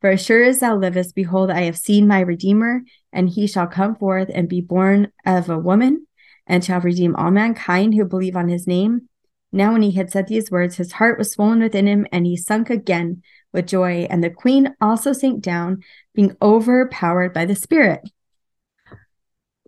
For 0.02 0.12
as 0.12 0.24
sure 0.24 0.44
as 0.44 0.62
thou 0.62 0.78
livest, 0.78 1.14
behold, 1.14 1.52
I 1.52 1.64
have 1.64 1.78
seen 1.78 2.08
my 2.08 2.22
Redeemer, 2.22 2.82
and 3.12 3.30
he 3.30 3.48
shall 3.48 3.68
come 3.68 3.96
forth 3.96 4.30
and 4.34 4.48
be 4.48 4.62
born 4.62 5.12
of 5.26 5.50
a 5.50 5.60
woman, 5.60 6.08
and 6.48 6.64
shall 6.64 6.80
redeem 6.80 7.16
all 7.16 7.32
mankind 7.32 7.94
who 7.94 8.06
believe 8.06 8.36
on 8.36 8.48
his 8.48 8.66
name. 8.66 9.10
Now, 9.52 9.74
when 9.74 9.82
he 9.82 9.92
had 9.92 10.12
said 10.12 10.28
these 10.28 10.52
words, 10.52 10.76
his 10.76 10.94
heart 10.94 11.18
was 11.18 11.32
swollen 11.32 11.60
within 11.60 11.88
him, 11.88 12.08
and 12.12 12.26
he 12.26 12.38
sunk 12.38 12.70
again 12.70 13.24
with 13.52 13.68
joy. 13.68 14.08
And 14.10 14.24
the 14.24 14.30
queen 14.30 14.76
also 14.80 15.12
sank 15.12 15.42
down, 15.42 15.84
being 16.14 16.36
overpowered 16.42 17.34
by 17.34 17.46
the 17.46 17.56
Spirit. 17.56 18.02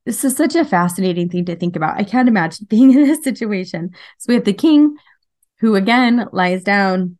This 0.05 0.23
is 0.23 0.35
such 0.35 0.55
a 0.55 0.65
fascinating 0.65 1.29
thing 1.29 1.45
to 1.45 1.55
think 1.55 1.75
about. 1.75 1.99
I 1.99 2.03
can't 2.03 2.27
imagine 2.27 2.67
being 2.69 2.91
in 2.91 3.03
this 3.03 3.23
situation. 3.23 3.91
So 4.17 4.27
we 4.29 4.35
have 4.35 4.45
the 4.45 4.53
king 4.53 4.95
who 5.59 5.75
again 5.75 6.27
lies 6.31 6.63
down, 6.63 7.17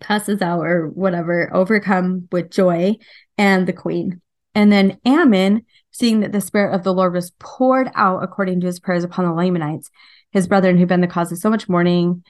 passes 0.00 0.42
out 0.42 0.60
or 0.60 0.88
whatever, 0.88 1.50
overcome 1.54 2.28
with 2.32 2.50
joy, 2.50 2.96
and 3.38 3.66
the 3.66 3.72
queen. 3.72 4.20
And 4.54 4.70
then 4.70 4.98
Ammon, 5.04 5.64
seeing 5.90 6.20
that 6.20 6.32
the 6.32 6.40
spirit 6.40 6.74
of 6.74 6.84
the 6.84 6.94
Lord 6.94 7.12
was 7.12 7.32
poured 7.38 7.90
out 7.94 8.22
according 8.22 8.60
to 8.60 8.66
his 8.66 8.80
prayers 8.80 9.04
upon 9.04 9.24
the 9.24 9.32
Lamanites, 9.32 9.90
his 10.30 10.46
brethren 10.46 10.78
who'd 10.78 10.88
been 10.88 11.00
the 11.00 11.06
cause 11.06 11.32
of 11.32 11.38
so 11.38 11.50
much 11.50 11.68
mourning, 11.68 12.22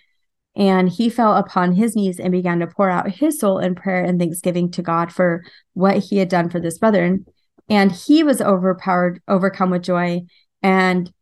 and 0.57 0.89
he 0.89 1.09
fell 1.09 1.35
upon 1.35 1.73
his 1.73 1.97
knees 1.97 2.21
and 2.21 2.33
began 2.33 2.61
to 2.61 2.67
pour 2.67 2.89
out 2.89 3.11
his 3.11 3.39
soul 3.39 3.59
in 3.59 3.75
prayer 3.75 4.05
and 4.05 4.19
thanksgiving 4.19 4.71
to 4.71 4.83
God 4.83 5.13
for 5.13 5.43
what 5.75 5.99
he 5.99 6.19
had 6.19 6.29
done 6.29 6.49
for 6.49 6.61
this 6.61 6.79
brethren 6.79 7.27
and 7.69 7.93
he 7.93 8.23
was 8.23 8.41
overpowered 8.41 9.21
overcome 9.29 9.71
with 9.71 9.83
joy 9.83 10.23
and 10.63 11.13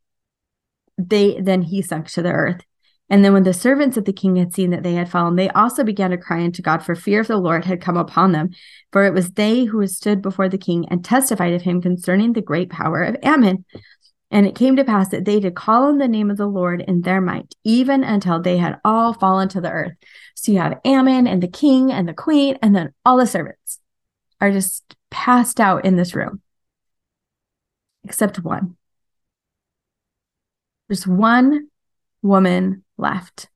they 0.98 1.40
then 1.40 1.62
he 1.62 1.82
sunk 1.82 2.08
to 2.08 2.22
the 2.22 2.30
earth 2.30 2.62
and 3.12 3.22
then 3.22 3.34
when 3.34 3.44
the 3.44 3.52
servants 3.52 3.98
of 3.98 4.06
the 4.06 4.12
king 4.12 4.36
had 4.36 4.54
seen 4.54 4.70
that 4.70 4.82
they 4.82 4.94
had 4.94 5.08
fallen 5.08 5.36
they 5.36 5.50
also 5.50 5.84
began 5.84 6.10
to 6.10 6.16
cry 6.16 6.42
unto 6.42 6.62
god 6.62 6.82
for 6.82 6.96
fear 6.96 7.20
of 7.20 7.28
the 7.28 7.36
lord 7.36 7.64
had 7.64 7.80
come 7.80 7.96
upon 7.96 8.32
them 8.32 8.50
for 8.90 9.04
it 9.04 9.14
was 9.14 9.32
they 9.32 9.64
who 9.64 9.86
stood 9.86 10.20
before 10.20 10.48
the 10.48 10.58
king 10.58 10.88
and 10.88 11.04
testified 11.04 11.52
of 11.52 11.62
him 11.62 11.80
concerning 11.80 12.32
the 12.32 12.42
great 12.42 12.70
power 12.70 13.02
of 13.02 13.16
ammon 13.22 13.64
and 14.32 14.46
it 14.46 14.54
came 14.54 14.76
to 14.76 14.84
pass 14.84 15.10
that 15.10 15.26
they 15.26 15.38
did 15.40 15.54
call 15.54 15.84
on 15.84 15.98
the 15.98 16.08
name 16.08 16.30
of 16.30 16.38
the 16.38 16.46
Lord 16.46 16.80
in 16.80 17.02
their 17.02 17.20
might, 17.20 17.54
even 17.64 18.02
until 18.02 18.40
they 18.40 18.56
had 18.56 18.80
all 18.82 19.12
fallen 19.12 19.50
to 19.50 19.60
the 19.60 19.70
earth. 19.70 19.92
So 20.34 20.52
you 20.52 20.58
have 20.58 20.80
Ammon 20.86 21.26
and 21.26 21.42
the 21.42 21.48
king 21.48 21.92
and 21.92 22.08
the 22.08 22.14
queen, 22.14 22.58
and 22.62 22.74
then 22.74 22.94
all 23.04 23.18
the 23.18 23.26
servants 23.26 23.78
are 24.40 24.50
just 24.50 24.96
passed 25.10 25.60
out 25.60 25.84
in 25.84 25.96
this 25.96 26.14
room, 26.14 26.40
except 28.04 28.42
one. 28.42 28.78
There's 30.88 31.06
one 31.06 31.68
woman 32.22 32.84
left. 32.96 33.48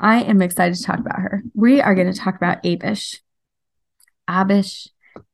I 0.00 0.22
am 0.22 0.42
excited 0.42 0.76
to 0.76 0.82
talk 0.82 0.98
about 0.98 1.18
her. 1.18 1.42
We 1.54 1.80
are 1.80 1.94
going 1.94 2.12
to 2.12 2.18
talk 2.18 2.36
about 2.36 2.62
Abish. 2.62 3.18
Abish, 4.28 4.88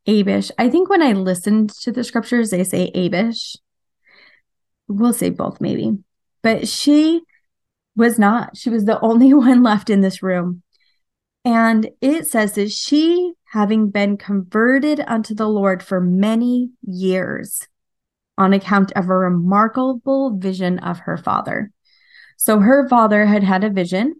Abish. 0.07 0.51
I 0.59 0.71
think 0.71 0.89
when 0.89 1.03
I 1.03 1.13
listened 1.13 1.71
to 1.83 1.93
the 1.93 2.05
scriptures, 2.05 2.51
they 2.51 2.65
say 2.65 2.91
Abish. 2.95 3.57
We'll 4.89 5.13
say 5.13 5.31
both, 5.31 5.61
maybe. 5.61 5.99
But 6.43 6.69
she 6.69 7.23
was 7.97 8.19
not. 8.19 8.57
She 8.57 8.71
was 8.71 8.85
the 8.85 9.01
only 9.03 9.35
one 9.35 9.63
left 9.63 9.91
in 9.91 10.01
this 10.01 10.23
room. 10.23 10.63
And 11.45 11.91
it 12.01 12.27
says 12.27 12.55
that 12.55 12.71
she 12.71 13.35
having 13.53 13.91
been 13.91 14.17
converted 14.17 15.01
unto 15.07 15.35
the 15.35 15.49
Lord 15.49 15.83
for 15.83 16.01
many 16.01 16.71
years 16.83 17.69
on 18.37 18.53
account 18.53 18.93
of 18.93 19.09
a 19.09 19.17
remarkable 19.17 20.37
vision 20.37 20.79
of 20.79 21.01
her 21.01 21.17
father. 21.17 21.71
So 22.45 22.59
her 22.61 22.87
father 22.91 23.25
had 23.25 23.43
had 23.43 23.65
a 23.65 23.71
vision 23.71 24.17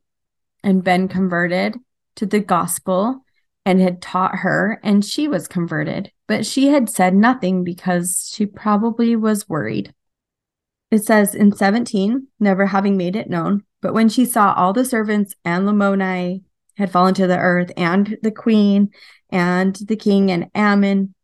and 0.63 0.83
been 0.83 1.09
converted 1.09 1.77
to 2.17 2.25
the 2.25 2.41
gospel 2.41 3.23
and 3.67 3.83
had 3.83 4.01
taught 4.01 4.37
her, 4.37 4.81
and 4.83 5.05
she 5.05 5.29
was 5.29 5.47
converted, 5.47 6.11
but 6.27 6.47
she 6.47 6.69
had 6.69 6.89
said 6.89 7.15
nothing 7.15 7.65
because 7.65 8.33
she 8.35 8.47
probably 8.47 9.15
was 9.15 9.47
worried. 9.47 9.93
It 10.91 11.05
says 11.05 11.35
in 11.35 11.53
17, 11.53 12.29
never 12.41 12.65
having 12.65 12.97
made 12.97 13.15
it 13.15 13.29
known, 13.29 13.63
but 13.83 13.93
when 13.93 14.09
she 14.09 14.25
saw 14.25 14.55
all 14.55 14.73
the 14.73 14.87
servants 14.87 15.35
and 15.45 15.69
Lamoni 15.69 16.45
had 16.79 16.91
fallen 16.91 17.13
to 17.17 17.27
the 17.27 17.37
earth 17.37 17.73
and 17.77 18.17
the 18.23 18.33
queen 18.33 18.89
and 19.29 19.77
the 19.77 19.97
king 19.97 20.31
and 20.31 20.51
Ammon. 20.55 21.15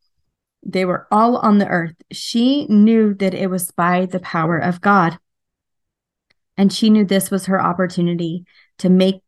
They 0.63 0.85
were 0.85 1.09
all 1.11 1.39
on 1.39 1.57
the 1.57 1.67
earth. 1.67 1.97
She 2.13 2.67
knew 2.67 3.15
that 3.15 3.33
it 3.33 3.49
was 3.49 3.71
by 3.71 4.05
the 4.05 4.21
power 4.21 4.59
of 4.59 4.83
God. 4.83 5.17
And 6.61 6.71
she 6.71 6.91
knew 6.91 7.07
this 7.07 7.31
was 7.31 7.47
her 7.47 7.59
opportunity 7.59 8.45
to 8.81 8.91
make, 8.91 9.23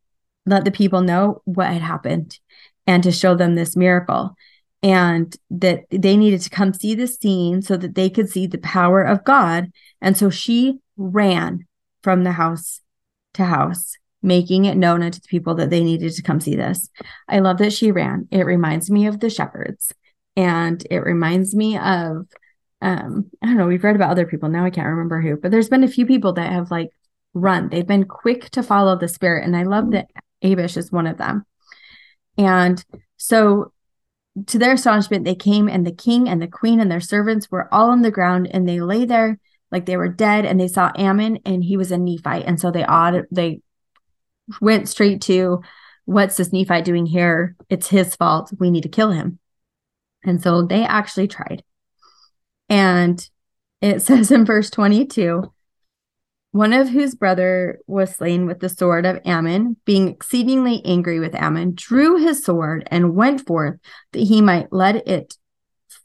let 0.45 0.67
the 0.67 0.71
people 0.71 1.01
know 1.01 1.41
what 1.47 1.73
had 1.73 1.81
happened 1.81 2.39
and 2.87 3.03
to 3.05 3.11
show 3.11 3.35
them 3.35 3.55
this 3.55 3.75
miracle. 3.75 4.35
And 4.83 5.35
that 5.49 5.85
they 5.89 6.19
needed 6.19 6.43
to 6.43 6.51
come 6.51 6.75
see 6.75 6.95
the 6.95 7.07
scene 7.07 7.62
so 7.62 7.79
that 7.79 7.95
they 7.95 8.11
could 8.11 8.29
see 8.29 8.47
the 8.47 8.59
power 8.59 9.01
of 9.03 9.25
God. 9.25 9.73
And 10.03 10.15
so 10.15 10.29
she 10.29 10.81
ran 10.99 11.67
from 12.03 12.25
the 12.25 12.33
house 12.33 12.83
to 13.33 13.47
house 13.47 13.95
making 14.23 14.67
it 14.67 14.77
known 14.77 15.01
to 15.01 15.19
the 15.19 15.27
people 15.27 15.55
that 15.55 15.71
they 15.71 15.83
needed 15.83 16.12
to 16.12 16.23
come 16.23 16.39
see 16.39 16.55
this. 16.55 16.91
I 17.31 17.39
love 17.39 17.57
that 17.59 17.73
she 17.73 17.93
ran. 17.93 18.29
It 18.31 18.45
reminds 18.45 18.91
me 18.91 19.07
of 19.07 19.21
the 19.21 19.31
shepherds 19.31 19.91
and 20.37 20.87
it 20.91 20.99
reminds 20.99 21.55
me 21.55 21.79
of 21.79 22.27
um 22.83 23.31
I 23.43 23.47
don't 23.47 23.57
know, 23.57 23.69
we've 23.69 23.83
read 23.83 23.97
about 23.97 24.11
other 24.11 24.27
people. 24.27 24.51
Now 24.51 24.67
I 24.67 24.71
can't 24.71 24.89
remember 24.89 25.23
who, 25.23 25.39
but 25.39 25.51
there's 25.51 25.71
been 25.71 25.83
a 25.83 25.89
few 25.89 26.05
people 26.05 26.35
that 26.35 26.53
have 26.53 26.71
like 26.71 26.91
run. 27.35 27.69
They've 27.69 27.87
been 27.87 28.05
quick 28.05 28.51
to 28.51 28.62
follow 28.62 28.97
the 28.97 29.09
spirit 29.09 29.45
and 29.45 29.57
I 29.57 29.62
love 29.65 29.85
mm. 29.85 29.93
that 29.93 30.09
Abish 30.43 30.77
is 30.77 30.93
one 30.93 31.07
of 31.07 31.19
them. 31.19 31.45
And 32.37 32.85
so 33.17 33.73
to 34.47 34.59
their 34.59 34.73
astonishment 34.73 35.25
they 35.25 35.35
came 35.35 35.69
and 35.69 35.87
the 35.87 35.93
king 35.93 36.29
and 36.29 36.41
the 36.41 36.49
queen 36.49 36.81
and 36.81 36.91
their 36.91 37.01
servants 37.01 37.51
were 37.51 37.73
all 37.73 37.91
on 37.91 38.03
the 38.03 38.11
ground 38.11 38.49
and 38.51 38.69
they 38.69 38.81
lay 38.81 39.05
there 39.05 39.39
like 39.71 39.87
they 39.87 39.97
were 39.97 40.09
dead 40.09 40.45
and 40.45 40.59
they 40.59 40.69
saw 40.69 40.91
Ammon 40.97 41.39
and 41.45 41.62
he 41.65 41.77
was 41.77 41.93
a 41.93 41.99
Nephite 41.99 42.45
and 42.47 42.61
so 42.61 42.71
they 42.71 42.85
awed 42.85 43.27
they 43.31 43.61
went 44.61 44.89
straight 44.89 45.21
to 45.23 45.62
what's 46.05 46.37
this 46.37 46.53
Nephite 46.53 46.85
doing 46.85 47.07
here? 47.07 47.57
It's 47.69 47.89
his 47.89 48.17
fault. 48.17 48.53
We 48.59 48.71
need 48.71 48.83
to 48.83 48.89
kill 48.89 49.11
him. 49.11 49.39
And 50.25 50.43
so 50.43 50.62
they 50.62 50.85
actually 50.85 51.29
tried. 51.29 51.62
And 52.69 53.29
it 53.81 54.03
says 54.03 54.31
in 54.31 54.45
verse 54.45 54.71
22 54.71 55.53
one 56.52 56.73
of 56.73 56.88
whose 56.88 57.14
brother 57.14 57.80
was 57.87 58.14
slain 58.14 58.47
with 58.47 58.61
the 58.61 58.68
sword 58.68 59.04
of 59.04 59.21
Ammon, 59.25 59.76
being 59.85 60.09
exceedingly 60.09 60.80
angry 60.85 61.18
with 61.18 61.35
Ammon, 61.35 61.73
drew 61.75 62.16
his 62.16 62.44
sword 62.44 62.87
and 62.90 63.14
went 63.14 63.47
forth 63.47 63.80
that 64.12 64.23
he 64.23 64.40
might 64.40 64.73
let 64.73 65.06
it 65.09 65.37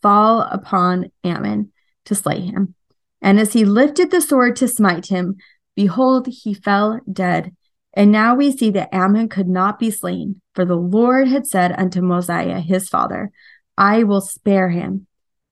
fall 0.02 0.42
upon 0.42 1.12
Ammon 1.24 1.72
to 2.06 2.16
slay 2.16 2.42
him. 2.42 2.76
And 3.22 3.40
as 3.40 3.54
he 3.54 3.66
lifted 3.66 4.10
the 4.12 4.22
sword 4.22 4.56
to 4.58 4.68
smite 4.68 5.08
him, 5.08 5.38
behold, 5.76 6.28
he 6.28 6.54
fell 6.54 7.00
dead 7.12 7.52
and 7.98 8.12
now 8.12 8.36
we 8.36 8.56
see 8.56 8.70
that 8.70 8.94
Ammon 8.94 9.28
could 9.28 9.48
not 9.48 9.80
be 9.80 9.90
slain, 9.90 10.40
for 10.54 10.66
the 10.66 10.76
Lord 10.76 11.28
had 11.28 11.48
said 11.48 11.74
unto 11.76 12.00
Mosiah 12.00 12.60
his 12.60 12.88
father, 12.88 13.32
I 13.76 14.04
will 14.04 14.22
spare 14.22 14.70
him, 14.70 15.08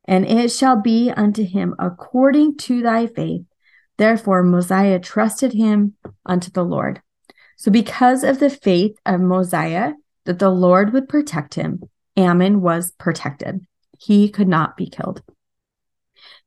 and 0.08 0.28
it 0.28 0.52
shall 0.52 0.80
be 0.80 1.10
unto 1.10 1.44
him 1.44 1.74
according 1.80 2.58
to 2.58 2.84
thy 2.84 3.08
faith. 3.08 3.46
Therefore 3.98 4.44
Mosiah 4.44 5.00
trusted 5.00 5.54
him 5.54 5.94
unto 6.26 6.52
the 6.52 6.64
Lord. 6.64 7.02
So, 7.58 7.72
because 7.72 8.24
of 8.24 8.40
the 8.40 8.50
faith 8.50 8.98
of 9.06 9.22
Mosiah 9.22 9.94
that 10.26 10.40
the 10.40 10.50
Lord 10.50 10.92
would 10.92 11.08
protect 11.08 11.54
him, 11.54 11.82
Ammon 12.18 12.62
was 12.62 12.92
protected. 12.98 13.66
He 13.98 14.30
could 14.30 14.48
not 14.48 14.76
be 14.76 14.90
killed. 14.90 15.22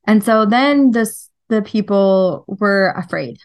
And 0.04 0.22
so 0.22 0.46
then 0.46 0.90
this, 0.90 1.30
the 1.48 1.62
people 1.62 2.44
were 2.46 2.94
afraid 2.96 3.38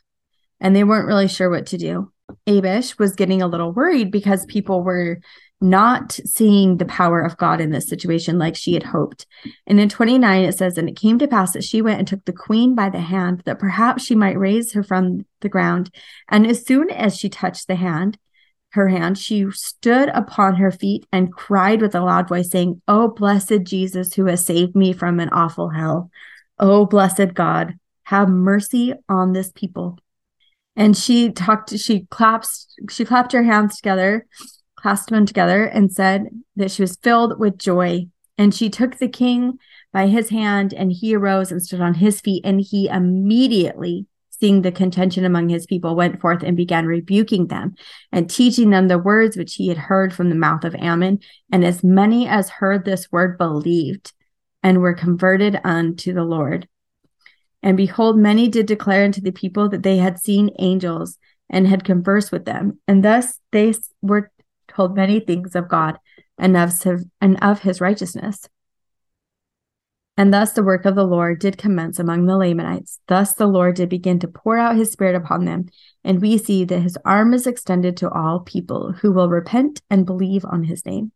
and 0.60 0.76
they 0.76 0.84
weren't 0.84 1.08
really 1.08 1.28
sure 1.28 1.50
what 1.50 1.68
to 1.68 1.78
do. 1.78 2.12
Abish 2.48 2.98
was 2.98 3.16
getting 3.16 3.42
a 3.42 3.48
little 3.48 3.74
worried 3.74 4.12
because 4.12 4.46
people 4.46 4.82
were 4.82 5.20
not 5.64 6.12
seeing 6.26 6.78
the 6.78 6.86
power 6.86 7.22
of 7.22 7.38
God 7.38 7.62
in 7.62 7.72
this 7.72 7.88
situation 7.88 8.38
like 8.38 8.56
she 8.56 8.74
had 8.74 8.84
hoped. 8.84 9.26
And 9.66 9.80
in 9.80 9.88
29, 9.88 10.44
it 10.44 10.58
says, 10.58 10.78
And 10.78 10.90
it 10.90 10.98
came 10.98 11.18
to 11.20 11.28
pass 11.28 11.54
that 11.54 11.64
she 11.64 11.82
went 11.82 12.00
and 12.00 12.08
took 12.08 12.26
the 12.26 12.34
queen 12.34 12.76
by 12.76 12.90
the 12.90 13.00
hand, 13.00 13.42
that 13.46 13.60
perhaps 13.60 14.04
she 14.04 14.14
might 14.14 14.38
raise 14.38 14.74
her 14.74 14.84
from 14.84 15.26
the 15.40 15.50
ground. 15.50 15.90
And 16.30 16.46
as 16.46 16.66
soon 16.66 16.90
as 16.90 17.18
she 17.18 17.30
touched 17.30 17.68
the 17.68 17.76
hand, 17.76 18.20
her 18.72 18.90
hand, 18.90 19.18
she 19.18 19.50
stood 19.52 20.10
upon 20.10 20.56
her 20.56 20.72
feet 20.72 21.06
and 21.12 21.32
cried 21.32 21.82
with 21.82 21.96
a 21.96 22.02
loud 22.02 22.28
voice, 22.28 22.50
saying, 22.50 22.82
Oh, 22.88 23.08
blessed 23.08 23.64
Jesus, 23.64 24.14
who 24.14 24.26
has 24.26 24.46
saved 24.46 24.76
me 24.76 24.92
from 24.92 25.20
an 25.20 25.30
awful 25.30 25.70
hell. 25.70 26.12
Oh, 26.60 26.86
blessed 26.86 27.34
God, 27.34 27.76
have 28.04 28.28
mercy 28.28 28.94
on 29.08 29.32
this 29.32 29.52
people. 29.54 29.98
And 30.76 30.98
she 30.98 31.32
talked, 31.32 31.78
she 31.78 32.08
claps, 32.10 32.76
she 32.90 33.06
clapped 33.06 33.32
her 33.32 33.44
hands 33.44 33.78
together 33.78 34.26
clasped 34.84 35.10
them 35.10 35.26
together 35.26 35.64
and 35.64 35.92
said 35.92 36.28
that 36.58 36.70
she 36.70 36.84
was 36.84 36.98
filled 36.98 37.40
with 37.40 37.58
joy. 37.58 38.06
And 38.38 38.54
she 38.54 38.70
took 38.70 38.98
the 38.98 39.08
king 39.08 39.58
by 39.94 40.08
his 40.08 40.30
hand, 40.30 40.74
and 40.74 40.92
he 40.92 41.16
arose 41.16 41.52
and 41.52 41.64
stood 41.64 41.82
on 41.82 41.94
his 41.94 42.20
feet. 42.20 42.44
And 42.46 42.60
he 42.60 42.88
immediately, 42.88 44.08
seeing 44.30 44.62
the 44.62 44.72
contention 44.72 45.24
among 45.24 45.50
his 45.50 45.66
people, 45.66 45.96
went 45.96 46.20
forth 46.20 46.44
and 46.44 46.58
began 46.58 46.86
rebuking 46.86 47.48
them 47.48 47.76
and 48.12 48.30
teaching 48.30 48.72
them 48.72 48.88
the 48.88 48.98
words 48.98 49.38
which 49.38 49.56
he 49.56 49.70
had 49.70 49.78
heard 49.78 50.14
from 50.14 50.30
the 50.30 50.36
mouth 50.36 50.66
of 50.66 50.76
Ammon. 50.76 51.20
And 51.52 51.64
as 51.64 51.84
many 51.84 52.28
as 52.28 52.50
heard 52.50 52.84
this 52.84 53.12
word 53.12 53.38
believed 53.38 54.12
and 54.64 54.82
were 54.82 54.94
converted 54.94 55.60
unto 55.64 56.12
the 56.12 56.26
Lord. 56.26 56.68
And 57.62 57.78
behold, 57.78 58.18
many 58.18 58.50
did 58.50 58.66
declare 58.66 59.06
unto 59.06 59.22
the 59.22 59.32
people 59.32 59.70
that 59.70 59.84
they 59.84 59.98
had 59.98 60.20
seen 60.20 60.50
angels 60.60 61.18
and 61.50 61.68
had 61.68 61.86
conversed 61.86 62.32
with 62.32 62.46
them. 62.46 62.80
And 62.88 63.06
thus 63.06 63.40
they 63.52 63.74
were 64.02 64.32
told 64.76 64.96
many 64.96 65.20
things 65.20 65.56
of 65.56 65.68
God 65.70 65.98
and 66.38 66.58
of, 66.58 66.74
and 67.22 67.42
of 67.44 67.60
his 67.60 67.82
righteousness. 67.82 68.48
And 70.16 70.32
thus 70.32 70.54
the 70.54 70.64
work 70.64 70.86
of 70.86 70.96
the 70.96 71.08
Lord 71.08 71.40
did 71.40 71.58
commence 71.58 71.98
among 71.98 72.26
the 72.26 72.38
Lamanites. 72.38 73.00
Thus 73.08 73.34
the 73.34 73.48
Lord 73.48 73.76
did 73.76 73.90
begin 73.90 74.20
to 74.20 74.28
pour 74.28 74.58
out 74.58 74.76
his 74.76 74.92
spirit 74.92 75.16
upon 75.16 75.46
them. 75.46 75.66
And 76.04 76.22
we 76.22 76.38
see 76.38 76.66
that 76.66 76.82
his 76.82 76.98
arm 77.04 77.34
is 77.34 77.48
extended 77.48 77.98
to 77.98 78.12
all 78.12 78.42
people 78.42 78.92
who 78.92 79.12
will 79.12 79.30
repent 79.30 79.82
and 79.90 80.06
believe 80.06 80.46
on 80.46 80.64
his 80.64 80.86
name. 80.86 81.12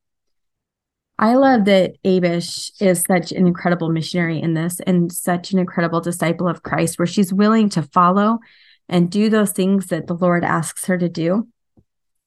I 1.20 1.36
love 1.36 1.66
that 1.66 1.96
Abish 2.04 2.72
is 2.80 3.02
such 3.02 3.32
an 3.32 3.48
incredible 3.48 3.90
missionary 3.90 4.40
in 4.40 4.54
this 4.54 4.80
and 4.80 5.12
such 5.12 5.52
an 5.52 5.60
incredible 5.60 6.02
disciple 6.02 6.48
of 6.48 6.64
Christ, 6.64 6.98
where 6.98 7.08
she's 7.08 7.34
willing 7.34 7.70
to 7.70 7.82
follow 7.82 8.40
and 8.88 9.12
do 9.12 9.30
those 9.30 9.52
things 9.52 9.88
that 9.88 10.08
the 10.08 10.14
Lord 10.14 10.44
asks 10.44 10.86
her 10.86 10.98
to 10.98 11.10
do 11.10 11.48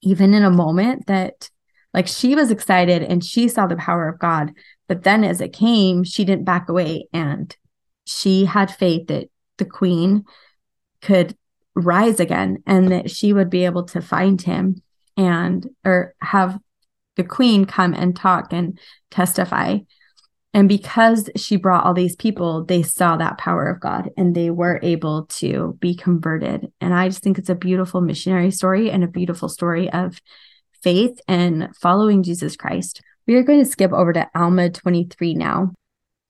even 0.02 0.34
in 0.34 0.44
a 0.44 0.50
moment 0.50 1.06
that 1.06 1.50
like 1.92 2.06
she 2.06 2.34
was 2.34 2.50
excited 2.50 3.02
and 3.02 3.24
she 3.24 3.48
saw 3.48 3.66
the 3.66 3.76
power 3.76 4.08
of 4.08 4.18
God. 4.18 4.52
But 4.88 5.02
then 5.02 5.24
as 5.24 5.40
it 5.40 5.52
came, 5.52 6.04
she 6.04 6.24
didn't 6.24 6.44
back 6.44 6.68
away 6.68 7.08
and 7.12 7.54
she 8.04 8.44
had 8.44 8.70
faith 8.70 9.08
that 9.08 9.28
the 9.58 9.64
queen 9.64 10.24
could 11.02 11.36
rise 11.74 12.20
again 12.20 12.62
and 12.66 12.90
that 12.92 13.10
she 13.10 13.32
would 13.32 13.50
be 13.50 13.64
able 13.64 13.84
to 13.84 14.00
find 14.00 14.40
him 14.40 14.82
and 15.16 15.68
or 15.84 16.14
have 16.20 16.58
the 17.16 17.24
queen 17.24 17.64
come 17.64 17.94
and 17.94 18.16
talk 18.16 18.52
and 18.52 18.78
testify 19.10 19.78
and 20.52 20.68
because 20.68 21.30
she 21.36 21.56
brought 21.56 21.84
all 21.84 21.94
these 21.94 22.16
people, 22.16 22.64
they 22.64 22.82
saw 22.82 23.16
that 23.16 23.38
power 23.38 23.68
of 23.68 23.80
God 23.80 24.10
and 24.16 24.34
they 24.34 24.50
were 24.50 24.80
able 24.82 25.26
to 25.26 25.78
be 25.80 25.94
converted. 25.94 26.72
And 26.80 26.92
I 26.92 27.08
just 27.08 27.22
think 27.22 27.38
it's 27.38 27.48
a 27.48 27.54
beautiful 27.54 28.00
missionary 28.00 28.50
story 28.50 28.90
and 28.90 29.04
a 29.04 29.08
beautiful 29.08 29.48
story 29.48 29.90
of 29.92 30.20
faith 30.82 31.20
and 31.28 31.68
following 31.76 32.24
Jesus 32.24 32.56
Christ. 32.56 33.00
We 33.28 33.36
are 33.36 33.44
going 33.44 33.62
to 33.62 33.70
skip 33.70 33.92
over 33.92 34.12
to 34.12 34.28
Alma 34.34 34.70
23 34.70 35.34
now. 35.34 35.72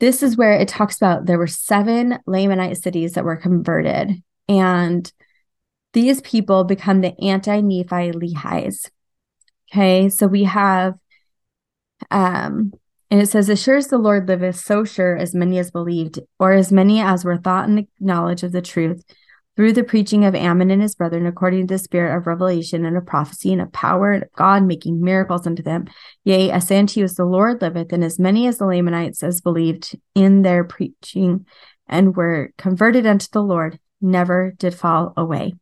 This 0.00 0.22
is 0.22 0.36
where 0.36 0.52
it 0.52 0.68
talks 0.68 0.96
about 0.96 1.24
there 1.24 1.38
were 1.38 1.46
seven 1.46 2.18
Lamanite 2.26 2.80
cities 2.80 3.14
that 3.14 3.24
were 3.24 3.36
converted, 3.36 4.22
and 4.48 5.10
these 5.92 6.20
people 6.22 6.64
become 6.64 7.00
the 7.00 7.18
anti 7.22 7.60
Nephi 7.60 8.12
Lehis. 8.12 8.90
Okay, 9.70 10.08
so 10.08 10.26
we 10.26 10.44
have 10.44 10.94
um 12.10 12.72
and 13.10 13.20
it 13.20 13.26
says, 13.26 13.50
As 13.50 13.60
sure 13.60 13.76
as 13.76 13.88
the 13.88 13.98
Lord 13.98 14.28
liveth, 14.28 14.56
so 14.56 14.84
sure 14.84 15.16
as 15.16 15.34
many 15.34 15.58
as 15.58 15.70
believed, 15.70 16.20
or 16.38 16.52
as 16.52 16.70
many 16.70 17.00
as 17.00 17.24
were 17.24 17.38
thought 17.38 17.68
in 17.68 17.74
the 17.74 17.88
knowledge 17.98 18.42
of 18.42 18.52
the 18.52 18.62
truth, 18.62 19.02
through 19.56 19.72
the 19.72 19.84
preaching 19.84 20.24
of 20.24 20.34
Ammon 20.34 20.70
and 20.70 20.80
his 20.80 20.94
brethren, 20.94 21.26
according 21.26 21.66
to 21.66 21.74
the 21.74 21.78
spirit 21.78 22.16
of 22.16 22.26
revelation 22.26 22.84
and 22.84 22.96
of 22.96 23.04
prophecy 23.04 23.52
and 23.52 23.60
of 23.60 23.72
power 23.72 24.12
and 24.12 24.22
of 24.22 24.32
God 24.32 24.62
making 24.62 25.02
miracles 25.02 25.46
unto 25.46 25.62
them. 25.62 25.86
Yea, 26.24 26.52
I 26.52 26.60
say 26.60 26.78
unto 26.78 27.00
you, 27.00 27.04
as 27.04 27.14
the 27.14 27.24
Lord 27.24 27.60
liveth, 27.60 27.92
and 27.92 28.04
as 28.04 28.18
many 28.18 28.46
as 28.46 28.58
the 28.58 28.66
Lamanites 28.66 29.22
as 29.22 29.40
believed 29.40 29.98
in 30.14 30.42
their 30.42 30.62
preaching 30.64 31.46
and 31.88 32.16
were 32.16 32.52
converted 32.56 33.06
unto 33.06 33.26
the 33.32 33.42
Lord, 33.42 33.78
never 34.00 34.54
did 34.56 34.74
fall 34.74 35.12
away. 35.16 35.54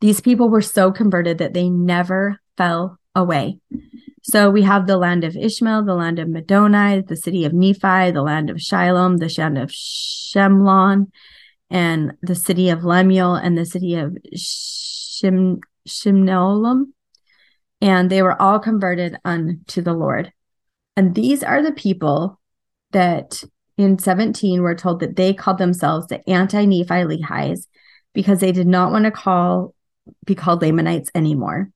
These 0.00 0.20
people 0.20 0.50
were 0.50 0.62
so 0.62 0.92
converted 0.92 1.38
that 1.38 1.54
they 1.54 1.70
never 1.70 2.38
fell 2.56 2.98
away. 3.14 3.58
So 4.30 4.50
we 4.50 4.60
have 4.60 4.86
the 4.86 4.98
land 4.98 5.24
of 5.24 5.38
Ishmael, 5.38 5.84
the 5.84 5.94
land 5.94 6.18
of 6.18 6.28
Middoni, 6.28 7.06
the 7.06 7.16
city 7.16 7.46
of 7.46 7.54
Nephi, 7.54 8.10
the 8.10 8.20
land 8.20 8.50
of 8.50 8.58
Shilom, 8.58 9.18
the 9.18 9.34
land 9.40 9.56
of 9.56 9.70
Shemlon, 9.70 11.06
and 11.70 12.12
the 12.20 12.34
city 12.34 12.68
of 12.68 12.84
Lemuel, 12.84 13.36
and 13.36 13.56
the 13.56 13.64
city 13.64 13.94
of 13.94 14.18
Shim, 14.36 15.60
Shimnilom. 15.88 16.88
And 17.80 18.10
they 18.10 18.20
were 18.20 18.40
all 18.40 18.58
converted 18.58 19.16
unto 19.24 19.80
the 19.80 19.94
Lord. 19.94 20.30
And 20.94 21.14
these 21.14 21.42
are 21.42 21.62
the 21.62 21.72
people 21.72 22.38
that 22.90 23.42
in 23.78 23.98
17 23.98 24.60
were 24.60 24.74
told 24.74 25.00
that 25.00 25.16
they 25.16 25.32
called 25.32 25.56
themselves 25.56 26.08
the 26.08 26.28
anti-Nephi 26.28 26.84
Lehis 26.84 27.66
because 28.12 28.40
they 28.40 28.52
did 28.52 28.66
not 28.66 28.92
want 28.92 29.06
to 29.06 29.10
call 29.10 29.74
be 30.26 30.34
called 30.34 30.60
Lamanites 30.60 31.10
anymore. 31.14 31.70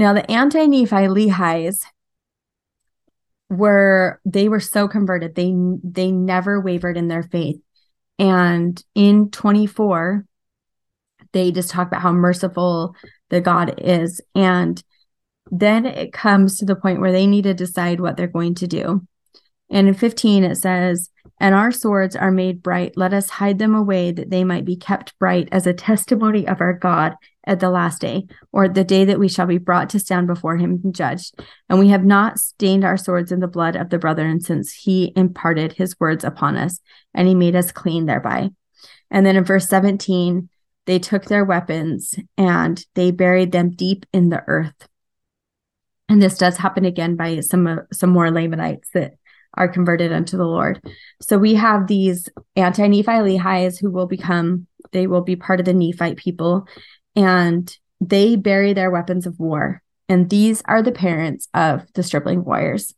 Now, 0.00 0.14
the 0.14 0.28
anti 0.30 0.66
Nephi 0.66 1.08
Lehis 1.08 1.84
were 3.50 4.18
they 4.24 4.48
were 4.48 4.58
so 4.58 4.88
converted. 4.88 5.34
They 5.34 5.52
they 5.84 6.10
never 6.10 6.58
wavered 6.58 6.96
in 6.96 7.08
their 7.08 7.22
faith. 7.22 7.60
And 8.18 8.82
in 8.94 9.30
24 9.30 10.24
they 11.32 11.52
just 11.52 11.68
talk 11.68 11.88
about 11.88 12.00
how 12.00 12.12
merciful 12.12 12.96
the 13.28 13.42
god 13.42 13.74
is. 13.76 14.22
And 14.34 14.82
then 15.50 15.84
it 15.84 16.14
comes 16.14 16.56
to 16.56 16.64
the 16.64 16.76
point 16.76 17.00
where 17.00 17.12
they 17.12 17.26
need 17.26 17.44
to 17.44 17.52
decide 17.52 18.00
what 18.00 18.16
they're 18.16 18.26
going 18.26 18.54
to 18.54 18.66
do. 18.66 19.06
And 19.68 19.86
in 19.86 19.92
15 19.92 20.44
it 20.44 20.56
says 20.56 21.10
and 21.38 21.54
our 21.54 21.72
swords 21.72 22.16
are 22.16 22.30
made 22.30 22.62
bright. 22.62 22.96
Let 22.96 23.12
us 23.12 23.28
hide 23.28 23.58
them 23.58 23.74
away 23.74 24.12
that 24.12 24.30
they 24.30 24.44
might 24.44 24.64
be 24.64 24.76
kept 24.76 25.18
bright 25.18 25.50
as 25.52 25.66
a 25.66 25.74
testimony 25.74 26.48
of 26.48 26.62
our 26.62 26.72
god 26.72 27.16
at 27.44 27.60
the 27.60 27.70
last 27.70 28.00
day, 28.00 28.26
or 28.52 28.68
the 28.68 28.84
day 28.84 29.04
that 29.04 29.18
we 29.18 29.28
shall 29.28 29.46
be 29.46 29.58
brought 29.58 29.90
to 29.90 29.98
stand 29.98 30.26
before 30.26 30.56
him 30.56 30.80
and 30.84 30.94
judged. 30.94 31.34
And 31.68 31.78
we 31.78 31.88
have 31.88 32.04
not 32.04 32.38
stained 32.38 32.84
our 32.84 32.96
swords 32.96 33.32
in 33.32 33.40
the 33.40 33.48
blood 33.48 33.76
of 33.76 33.90
the 33.90 33.98
brethren, 33.98 34.40
since 34.40 34.72
he 34.72 35.12
imparted 35.16 35.72
his 35.72 35.98
words 35.98 36.24
upon 36.24 36.56
us, 36.56 36.80
and 37.14 37.26
he 37.26 37.34
made 37.34 37.56
us 37.56 37.72
clean 37.72 38.06
thereby. 38.06 38.50
And 39.10 39.24
then 39.24 39.36
in 39.36 39.44
verse 39.44 39.68
17, 39.68 40.48
they 40.86 40.98
took 40.98 41.24
their 41.24 41.44
weapons 41.44 42.14
and 42.36 42.84
they 42.94 43.10
buried 43.10 43.52
them 43.52 43.70
deep 43.70 44.06
in 44.12 44.28
the 44.28 44.42
earth. 44.46 44.88
And 46.08 46.20
this 46.20 46.38
does 46.38 46.56
happen 46.56 46.84
again 46.84 47.16
by 47.16 47.40
some 47.40 47.82
some 47.92 48.10
more 48.10 48.30
Lamanites 48.30 48.90
that 48.94 49.14
are 49.54 49.68
converted 49.68 50.12
unto 50.12 50.36
the 50.36 50.46
Lord. 50.46 50.80
So 51.20 51.38
we 51.38 51.54
have 51.54 51.86
these 51.86 52.28
anti-Nephi 52.56 53.04
Lehis 53.04 53.80
who 53.80 53.90
will 53.90 54.06
become 54.06 54.66
they 54.92 55.06
will 55.06 55.20
be 55.20 55.36
part 55.36 55.60
of 55.60 55.66
the 55.66 55.74
Nephite 55.74 56.16
people 56.16 56.66
and 57.16 57.76
they 58.00 58.36
bury 58.36 58.72
their 58.72 58.90
weapons 58.90 59.26
of 59.26 59.38
war. 59.38 59.82
And 60.08 60.28
these 60.28 60.62
are 60.66 60.82
the 60.82 60.92
parents 60.92 61.48
of 61.54 61.86
the 61.94 62.02
stripling 62.02 62.44
warriors 62.44 62.94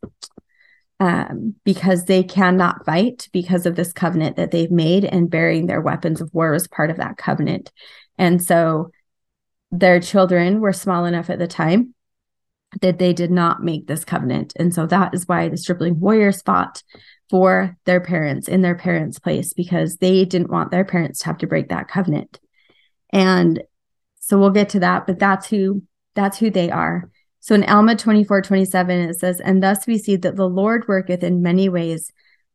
um, 1.00 1.56
because 1.64 2.04
they 2.04 2.22
cannot 2.22 2.86
fight 2.86 3.28
because 3.32 3.66
of 3.66 3.74
this 3.74 3.92
covenant 3.92 4.36
that 4.36 4.50
they've 4.50 4.70
made, 4.70 5.04
and 5.04 5.30
burying 5.30 5.66
their 5.66 5.80
weapons 5.80 6.20
of 6.20 6.32
war 6.32 6.52
was 6.52 6.68
part 6.68 6.90
of 6.90 6.98
that 6.98 7.16
covenant. 7.16 7.72
And 8.18 8.42
so 8.42 8.92
their 9.72 10.00
children 10.00 10.60
were 10.60 10.72
small 10.72 11.04
enough 11.04 11.28
at 11.28 11.38
the 11.38 11.48
time 11.48 11.94
that 12.80 12.98
they 12.98 13.12
did 13.12 13.30
not 13.30 13.62
make 13.62 13.86
this 13.86 14.04
covenant. 14.04 14.52
And 14.56 14.72
so 14.72 14.86
that 14.86 15.12
is 15.12 15.26
why 15.26 15.48
the 15.48 15.56
stripling 15.56 15.98
warriors 15.98 16.40
fought 16.40 16.82
for 17.28 17.76
their 17.84 18.00
parents 18.00 18.48
in 18.48 18.62
their 18.62 18.74
parents' 18.76 19.18
place 19.18 19.52
because 19.52 19.96
they 19.96 20.24
didn't 20.24 20.50
want 20.50 20.70
their 20.70 20.84
parents 20.84 21.20
to 21.20 21.26
have 21.26 21.38
to 21.38 21.46
break 21.46 21.68
that 21.68 21.88
covenant. 21.88 22.38
And 23.10 23.62
so 24.24 24.38
we'll 24.38 24.50
get 24.50 24.70
to 24.70 24.80
that, 24.80 25.06
but 25.06 25.18
that's 25.18 25.48
who 25.48 25.82
that's 26.14 26.38
who 26.38 26.50
they 26.50 26.70
are. 26.70 27.10
So 27.40 27.56
in 27.56 27.64
Alma 27.64 27.96
24, 27.96 28.42
27, 28.42 29.00
it 29.08 29.18
says, 29.18 29.40
And 29.40 29.62
thus 29.62 29.86
we 29.86 29.98
see 29.98 30.14
that 30.16 30.36
the 30.36 30.48
Lord 30.48 30.86
worketh 30.86 31.24
in 31.24 31.42
many 31.42 31.68
ways, 31.68 32.12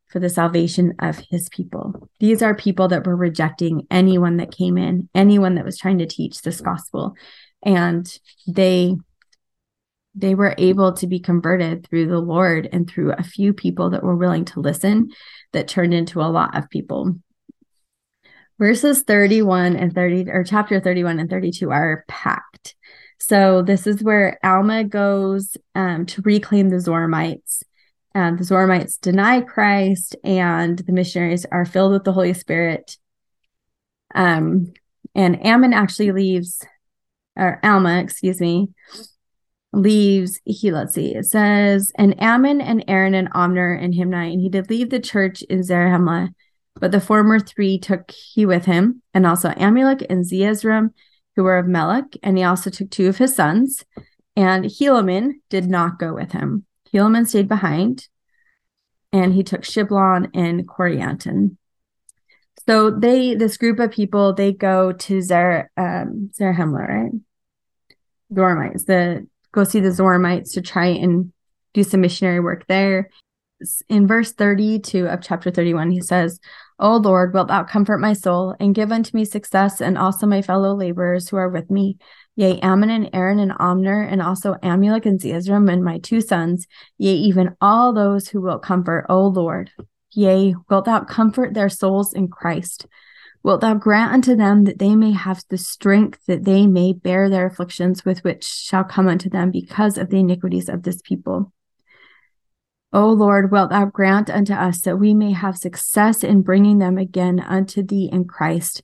for 0.08 0.18
the 0.18 0.28
salvation 0.28 0.94
of 0.98 1.22
his 1.30 1.48
people. 1.50 2.08
These 2.18 2.42
are 2.42 2.54
people 2.54 2.88
that 2.88 3.06
were 3.06 3.16
rejecting 3.16 3.86
anyone 3.90 4.38
that 4.38 4.56
came 4.56 4.78
in, 4.78 5.08
anyone 5.14 5.54
that 5.56 5.64
was 5.64 5.78
trying 5.78 5.98
to 5.98 6.06
teach 6.06 6.42
this 6.42 6.60
gospel. 6.60 7.14
And 7.62 8.10
they 8.46 8.96
they 10.14 10.34
were 10.34 10.54
able 10.58 10.94
to 10.94 11.06
be 11.06 11.20
converted 11.20 11.86
through 11.86 12.08
the 12.08 12.18
Lord 12.18 12.68
and 12.72 12.88
through 12.88 13.12
a 13.12 13.22
few 13.22 13.52
people 13.52 13.90
that 13.90 14.02
were 14.02 14.16
willing 14.16 14.44
to 14.46 14.60
listen 14.60 15.10
that 15.52 15.68
turned 15.68 15.94
into 15.94 16.20
a 16.20 16.22
lot 16.22 16.56
of 16.56 16.70
people. 16.70 17.14
Verses 18.58 19.02
31 19.02 19.76
and 19.76 19.94
30 19.94 20.30
or 20.30 20.42
chapter 20.42 20.80
31 20.80 21.20
and 21.20 21.30
32 21.30 21.70
are 21.70 22.04
packed. 22.08 22.74
So 23.20 23.62
this 23.62 23.86
is 23.86 24.02
where 24.02 24.38
Alma 24.44 24.84
goes 24.84 25.56
um, 25.74 26.06
to 26.06 26.22
reclaim 26.22 26.68
the 26.68 26.76
Zoramites. 26.76 27.62
Um, 28.14 28.36
the 28.36 28.44
Zoramites 28.44 29.00
deny 29.00 29.40
Christ, 29.42 30.16
and 30.24 30.78
the 30.78 30.92
missionaries 30.92 31.44
are 31.46 31.64
filled 31.64 31.92
with 31.92 32.04
the 32.04 32.12
Holy 32.12 32.32
Spirit. 32.32 32.96
Um, 34.14 34.72
and 35.14 35.44
Ammon 35.44 35.72
actually 35.72 36.12
leaves, 36.12 36.64
or 37.36 37.60
Alma, 37.62 37.98
excuse 37.98 38.40
me, 38.40 38.68
leaves. 39.72 40.40
He 40.44 40.70
let's 40.72 40.94
see. 40.94 41.14
It 41.14 41.26
says, 41.26 41.92
and 41.96 42.20
Ammon 42.20 42.60
and 42.60 42.84
Aaron 42.88 43.14
and 43.14 43.30
Omner 43.32 43.80
and 43.82 43.92
Himni, 43.92 44.32
and 44.32 44.40
he 44.40 44.48
did 44.48 44.70
leave 44.70 44.90
the 44.90 45.00
church 45.00 45.42
in 45.42 45.60
Zarahemla, 45.60 46.30
but 46.80 46.92
the 46.92 47.00
former 47.00 47.40
three 47.40 47.78
took 47.78 48.10
he 48.10 48.46
with 48.46 48.64
him, 48.64 49.02
and 49.14 49.26
also 49.26 49.50
Amulek 49.50 50.06
and 50.08 50.24
Zeezrom 50.24 50.90
who 51.38 51.44
were 51.44 51.56
of 51.56 51.68
Melech, 51.68 52.16
and 52.24 52.36
he 52.36 52.42
also 52.42 52.68
took 52.68 52.90
two 52.90 53.06
of 53.08 53.18
his 53.18 53.36
sons. 53.36 53.84
And 54.34 54.64
Helaman 54.64 55.34
did 55.48 55.70
not 55.70 56.00
go 56.00 56.12
with 56.12 56.32
him. 56.32 56.66
Helaman 56.92 57.28
stayed 57.28 57.46
behind, 57.46 58.08
and 59.12 59.32
he 59.32 59.44
took 59.44 59.62
Shiblon 59.62 60.30
and 60.34 60.66
Corianton. 60.66 61.56
So 62.66 62.90
they, 62.90 63.36
this 63.36 63.56
group 63.56 63.78
of 63.78 63.92
people, 63.92 64.32
they 64.32 64.52
go 64.52 64.90
to 64.90 65.22
Zer, 65.22 65.70
um, 65.76 66.32
Zarahemla, 66.36 66.88
right? 66.88 67.12
Zoramites, 68.32 68.86
the 68.86 69.28
go 69.52 69.62
see 69.62 69.78
the 69.78 69.90
Zoramites 69.90 70.54
to 70.54 70.60
try 70.60 70.86
and 70.86 71.32
do 71.72 71.84
some 71.84 72.00
missionary 72.00 72.40
work 72.40 72.66
there. 72.66 73.10
In 73.88 74.06
verse 74.06 74.32
32 74.32 75.06
of 75.08 75.20
chapter 75.20 75.50
31, 75.50 75.90
he 75.90 76.00
says, 76.00 76.38
O 76.78 76.96
Lord, 76.96 77.34
wilt 77.34 77.48
thou 77.48 77.64
comfort 77.64 77.98
my 77.98 78.12
soul 78.12 78.54
and 78.60 78.74
give 78.74 78.92
unto 78.92 79.16
me 79.16 79.24
success 79.24 79.80
and 79.80 79.98
also 79.98 80.26
my 80.26 80.42
fellow 80.42 80.74
laborers 80.74 81.28
who 81.28 81.36
are 81.36 81.48
with 81.48 81.68
me? 81.68 81.98
Yea, 82.36 82.60
Ammon 82.60 82.90
and 82.90 83.10
Aaron 83.12 83.40
and 83.40 83.50
Omner 83.50 84.06
and 84.08 84.22
also 84.22 84.54
Amulek 84.62 85.06
and 85.06 85.20
Zeezrom 85.20 85.68
and 85.72 85.82
my 85.82 85.98
two 85.98 86.20
sons, 86.20 86.68
yea, 86.98 87.12
even 87.12 87.56
all 87.60 87.92
those 87.92 88.28
who 88.28 88.40
will 88.40 88.60
comfort, 88.60 89.06
O 89.08 89.26
Lord. 89.26 89.72
Yea, 90.12 90.54
wilt 90.70 90.84
thou 90.84 91.00
comfort 91.00 91.54
their 91.54 91.68
souls 91.68 92.12
in 92.12 92.28
Christ? 92.28 92.86
Wilt 93.42 93.60
thou 93.60 93.74
grant 93.74 94.12
unto 94.12 94.36
them 94.36 94.64
that 94.64 94.78
they 94.78 94.94
may 94.94 95.10
have 95.10 95.42
the 95.48 95.58
strength 95.58 96.20
that 96.26 96.44
they 96.44 96.68
may 96.68 96.92
bear 96.92 97.28
their 97.28 97.46
afflictions 97.46 98.04
with 98.04 98.22
which 98.22 98.44
shall 98.44 98.84
come 98.84 99.08
unto 99.08 99.28
them 99.28 99.50
because 99.50 99.98
of 99.98 100.10
the 100.10 100.18
iniquities 100.18 100.68
of 100.68 100.84
this 100.84 101.02
people? 101.02 101.52
O 102.92 103.10
Lord, 103.10 103.50
wilt 103.50 103.70
thou 103.70 103.84
grant 103.86 104.30
unto 104.30 104.54
us 104.54 104.80
that 104.82 104.96
we 104.96 105.12
may 105.12 105.32
have 105.32 105.58
success 105.58 106.24
in 106.24 106.42
bringing 106.42 106.78
them 106.78 106.96
again 106.96 107.38
unto 107.38 107.82
thee 107.82 108.08
in 108.10 108.24
Christ. 108.24 108.82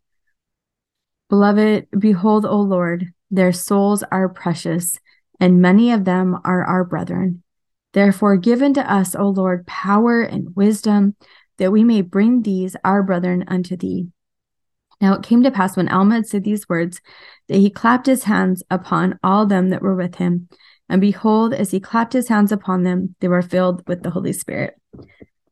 Beloved, 1.31 1.89
behold, 1.99 2.45
O 2.45 2.61
Lord, 2.61 3.13
their 3.31 3.53
souls 3.53 4.03
are 4.13 4.29
precious, 4.29 4.99
and 5.41 5.63
many 5.63 5.91
of 5.91 6.05
them 6.05 6.37
are 6.45 6.65
our 6.65 6.85
brethren. 6.85 7.43
Therefore, 7.95 8.37
give 8.37 8.61
unto 8.61 8.81
us, 8.81 9.15
O 9.15 9.29
Lord, 9.29 9.67
power 9.67 10.21
and 10.21 10.55
wisdom, 10.55 11.17
that 11.59 11.73
we 11.73 11.83
may 11.83 12.03
bring 12.03 12.43
these 12.43 12.77
our 12.85 13.03
brethren 13.03 13.45
unto 13.49 13.77
thee. 13.77 14.09
Now 15.01 15.15
it 15.15 15.23
came 15.23 15.43
to 15.43 15.51
pass 15.51 15.77
when 15.77 15.89
Alma 15.89 16.17
had 16.17 16.27
said 16.27 16.45
these 16.45 16.69
words, 16.69 17.01
that 17.49 17.57
he 17.59 17.71
clapped 17.71 18.07
his 18.07 18.25
hands 18.25 18.63
upon 18.71 19.19
all 19.23 19.47
them 19.47 19.71
that 19.71 19.83
were 19.83 19.95
with 19.95 20.17
him, 20.17 20.49
and 20.89 21.01
behold, 21.01 21.55
as 21.55 21.71
he 21.71 21.81
clapped 21.81 22.13
his 22.13 22.29
hands 22.29 22.53
upon 22.53 22.83
them, 22.83 23.15
they 23.21 23.29
were 23.29 23.43
filled 23.43 23.87
with 23.89 24.03
the 24.03 24.11
Holy 24.11 24.33
Spirit. 24.33 24.75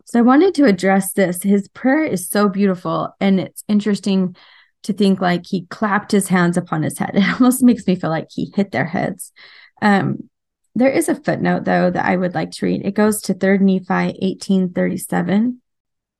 So 0.05 0.18
I 0.18 0.23
wanted 0.23 0.55
to 0.57 0.66
address 0.66 1.12
this. 1.12 1.42
His 1.42 1.68
prayer 1.68 2.05
is 2.05 2.29
so 2.29 2.49
beautiful, 2.49 3.14
and 3.21 3.40
it's 3.40 3.64
interesting 3.68 4.37
to 4.83 4.92
think 4.92 5.21
like 5.21 5.47
he 5.47 5.66
clapped 5.66 6.12
his 6.12 6.29
hands 6.29 6.57
upon 6.57 6.83
his 6.83 6.99
head. 6.99 7.12
It 7.14 7.29
almost 7.33 7.62
makes 7.62 7.87
me 7.87 7.97
feel 7.97 8.11
like 8.11 8.29
he 8.31 8.53
hit 8.55 8.73
their 8.73 8.85
heads. 8.85 9.33
Um, 9.81 10.29
there 10.75 10.90
is 10.90 11.09
a 11.09 11.14
footnote 11.14 11.64
though 11.64 11.90
that 11.90 12.05
I 12.05 12.16
would 12.16 12.35
like 12.35 12.51
to 12.53 12.66
read. 12.66 12.85
It 12.85 12.95
goes 12.95 13.23
to 13.23 13.35
3rd 13.35 13.61
Nephi 13.61 14.18
1837. 14.21 15.61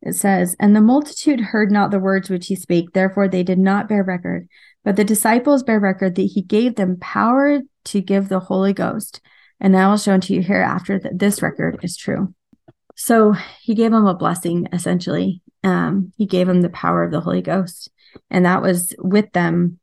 It 0.03 0.14
says, 0.14 0.57
And 0.59 0.75
the 0.75 0.81
multitude 0.81 1.40
heard 1.40 1.70
not 1.70 1.90
the 1.90 2.01
words 2.01 2.29
which 2.29 2.48
he 2.48 2.57
spake, 2.57 2.92
therefore 2.92 3.29
they 3.29 3.42
did 3.42 3.59
not 3.59 3.88
bear 3.88 4.03
record. 4.03 4.48
But 4.85 4.97
the 4.97 5.05
disciples 5.05 5.62
bear 5.62 5.79
record 5.79 6.16
that 6.16 6.23
he 6.23 6.42
gave 6.42 6.75
them 6.75 6.99
power 7.01 7.61
to 7.85 8.01
give 8.01 8.29
the 8.29 8.40
Holy 8.40 8.73
Ghost. 8.73 9.21
And 9.61 9.77
I 9.77 9.88
will 9.88 9.97
show 9.97 10.12
unto 10.12 10.35
you 10.35 10.42
hereafter 10.42 10.99
that 10.99 11.18
this 11.18 11.40
record 11.40 11.81
is 11.83 11.97
true. 11.97 12.35
So 12.97 13.35
he 13.62 13.75
gave 13.75 13.92
them 13.92 14.07
a 14.07 14.14
blessing, 14.14 14.68
essentially. 14.73 15.40
Um, 15.64 16.12
he 16.16 16.27
gave 16.27 16.47
them 16.47 16.62
the 16.62 16.68
power 16.68 17.05
of 17.05 17.12
the 17.12 17.21
Holy 17.21 17.42
Ghost, 17.42 17.90
and 18.31 18.45
that 18.45 18.62
was 18.62 18.95
with 18.99 19.33
them. 19.33 19.79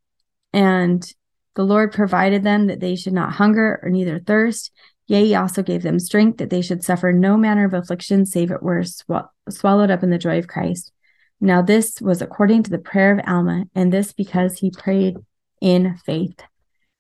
And 0.52 1.10
the 1.56 1.64
Lord 1.64 1.94
provided 1.94 2.44
them 2.44 2.68
that 2.68 2.80
they 2.80 2.96
should 2.96 3.14
not 3.14 3.34
hunger 3.34 3.80
or 3.82 3.90
neither 3.90 4.20
thirst. 4.20 4.72
Yea, 5.08 5.26
he 5.26 5.36
also 5.36 5.64
gave 5.64 5.82
them 5.82 6.00
strength 6.00 6.38
that 6.38 6.50
they 6.50 6.62
should 6.62 6.84
suffer 6.84 7.12
no 7.12 7.36
manner 7.36 7.66
of 7.66 7.74
affliction, 7.74 8.26
save 8.26 8.52
it 8.52 8.62
were 8.62 8.84
sw- 8.84 9.28
swallowed 9.50 9.90
up 9.90 10.04
in 10.04 10.12
the 10.12 10.18
joy 10.18 10.38
of 10.38 10.48
Christ. 10.48 10.92
Now, 11.42 11.62
this 11.62 12.02
was 12.02 12.22
according 12.22 12.64
to 12.64 12.70
the 12.70 12.78
prayer 12.78 13.18
of 13.18 13.26
Alma, 13.26 13.66
and 13.74 13.94
this 13.94 14.12
because 14.12 14.60
he 14.60 14.72
prayed 14.72 15.18
in 15.62 15.96
faith. 16.06 16.42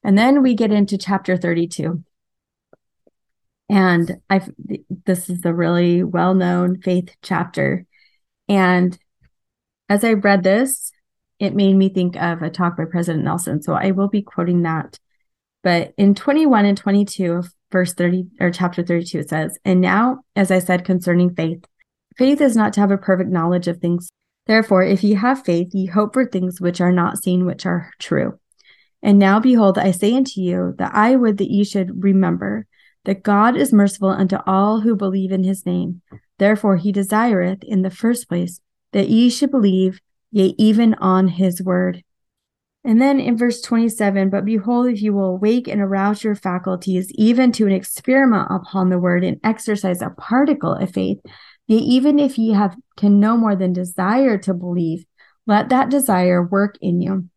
And 0.04 0.18
then 0.18 0.42
we 0.42 0.56
get 0.56 0.72
into 0.72 0.98
chapter 0.98 1.36
32. 1.38 2.04
And 3.68 4.20
I 4.30 4.42
this 5.06 5.30
is 5.30 5.46
a 5.46 5.54
really 5.54 6.04
well-known 6.04 6.82
faith 6.82 7.16
chapter. 7.22 7.86
And 8.48 8.98
as 9.90 10.04
I 10.04 10.14
read 10.14 10.44
this, 10.44 10.92
it 11.40 11.54
made 11.54 11.76
me 11.76 11.90
think 11.90 12.16
of 12.16 12.42
a 12.42 12.50
talk 12.50 12.78
by 12.78 12.86
President 12.86 13.24
Nelson. 13.24 13.62
So 13.62 13.74
I 13.74 13.92
will 13.92 14.08
be 14.08 14.22
quoting 14.22 14.64
that. 14.64 15.00
But 15.62 15.94
in 15.98 16.16
21 16.16 16.66
and 16.66 16.78
22 16.78 17.34
of 17.34 17.54
verse 17.72 17.94
30 17.94 18.28
or 18.40 18.50
chapter 18.50 18.84
32, 18.84 19.20
it 19.20 19.30
says, 19.30 19.58
And 19.66 19.82
now, 19.82 20.22
as 20.36 20.50
I 20.52 20.60
said 20.60 20.86
concerning 20.86 21.36
faith, 21.36 21.64
faith 22.18 22.42
is 22.42 22.56
not 22.56 22.74
to 22.74 22.80
have 22.80 22.92
a 22.92 22.98
perfect 22.98 23.30
knowledge 23.30 23.68
of 23.68 23.78
things 23.78 24.10
Therefore, 24.48 24.84
if 24.84 25.04
ye 25.04 25.14
have 25.14 25.46
faith, 25.46 25.70
ye 25.74 25.86
hope 25.86 26.14
for 26.14 26.26
things 26.26 26.60
which 26.60 26.82
are 26.82 26.92
not 26.92 27.22
seen, 27.22 27.46
which 27.46 27.66
are 27.66 27.92
true. 28.00 28.40
And 29.02 29.20
now, 29.20 29.40
behold, 29.40 29.78
I 29.78 29.92
say 29.92 30.16
unto 30.16 30.42
you 30.42 30.76
that 30.78 30.94
I 30.94 31.16
would 31.16 31.38
that 31.38 31.52
ye 31.52 31.64
should 31.64 32.04
remember 32.04 32.66
that 33.06 33.24
God 33.24 33.56
is 33.56 33.72
merciful 33.72 34.10
unto 34.10 34.38
all 34.46 34.82
who 34.82 34.96
believe 34.96 35.32
in 35.32 35.44
his 35.44 35.66
name. 35.66 36.02
Therefore, 36.38 36.78
he 36.78 36.92
desireth 36.92 37.64
in 37.64 37.82
the 37.82 37.90
first 37.90 38.28
place 38.28 38.60
that 38.92 39.10
ye 39.10 39.30
should 39.30 39.52
believe, 39.52 40.02
yea, 40.32 40.54
even 40.58 40.96
on 40.96 41.28
his 41.28 41.62
word. 41.62 42.04
And 42.84 43.02
then 43.02 43.20
in 43.20 43.38
verse 43.38 43.62
27, 43.62 44.30
but 44.30 44.46
behold, 44.46 44.88
if 44.88 45.02
you 45.02 45.14
will 45.14 45.36
awake 45.36 45.68
and 45.68 45.82
arouse 45.82 46.24
your 46.24 46.36
faculties, 46.36 47.12
even 47.16 47.52
to 47.54 47.68
an 47.68 47.74
experiment 47.74 48.48
upon 48.50 48.90
the 48.90 49.00
word 49.00 49.24
and 49.24 49.40
exercise 49.44 50.02
a 50.02 50.10
particle 50.12 50.74
of 50.74 50.92
faith, 50.92 51.20
even 51.78 52.20
if 52.20 52.38
ye 52.38 52.54
have 52.54 52.76
can 52.98 53.20
no 53.20 53.38
more 53.38 53.56
than 53.56 53.74
desire 53.74 54.38
to 54.40 54.54
believe, 54.54 55.06
let 55.46 55.70
that 55.70 55.90
desire 55.90 56.44
work 56.44 56.78
in 56.82 57.02
you, 57.02 57.30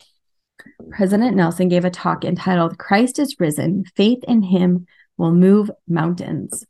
President 0.90 1.36
Nelson 1.36 1.68
gave 1.68 1.84
a 1.84 1.90
talk 1.90 2.24
entitled 2.24 2.78
Christ 2.78 3.18
is 3.18 3.36
Risen, 3.38 3.84
Faith 3.96 4.24
in 4.28 4.42
Him 4.42 4.86
Will 5.16 5.32
Move 5.32 5.70
Mountains. 5.88 6.66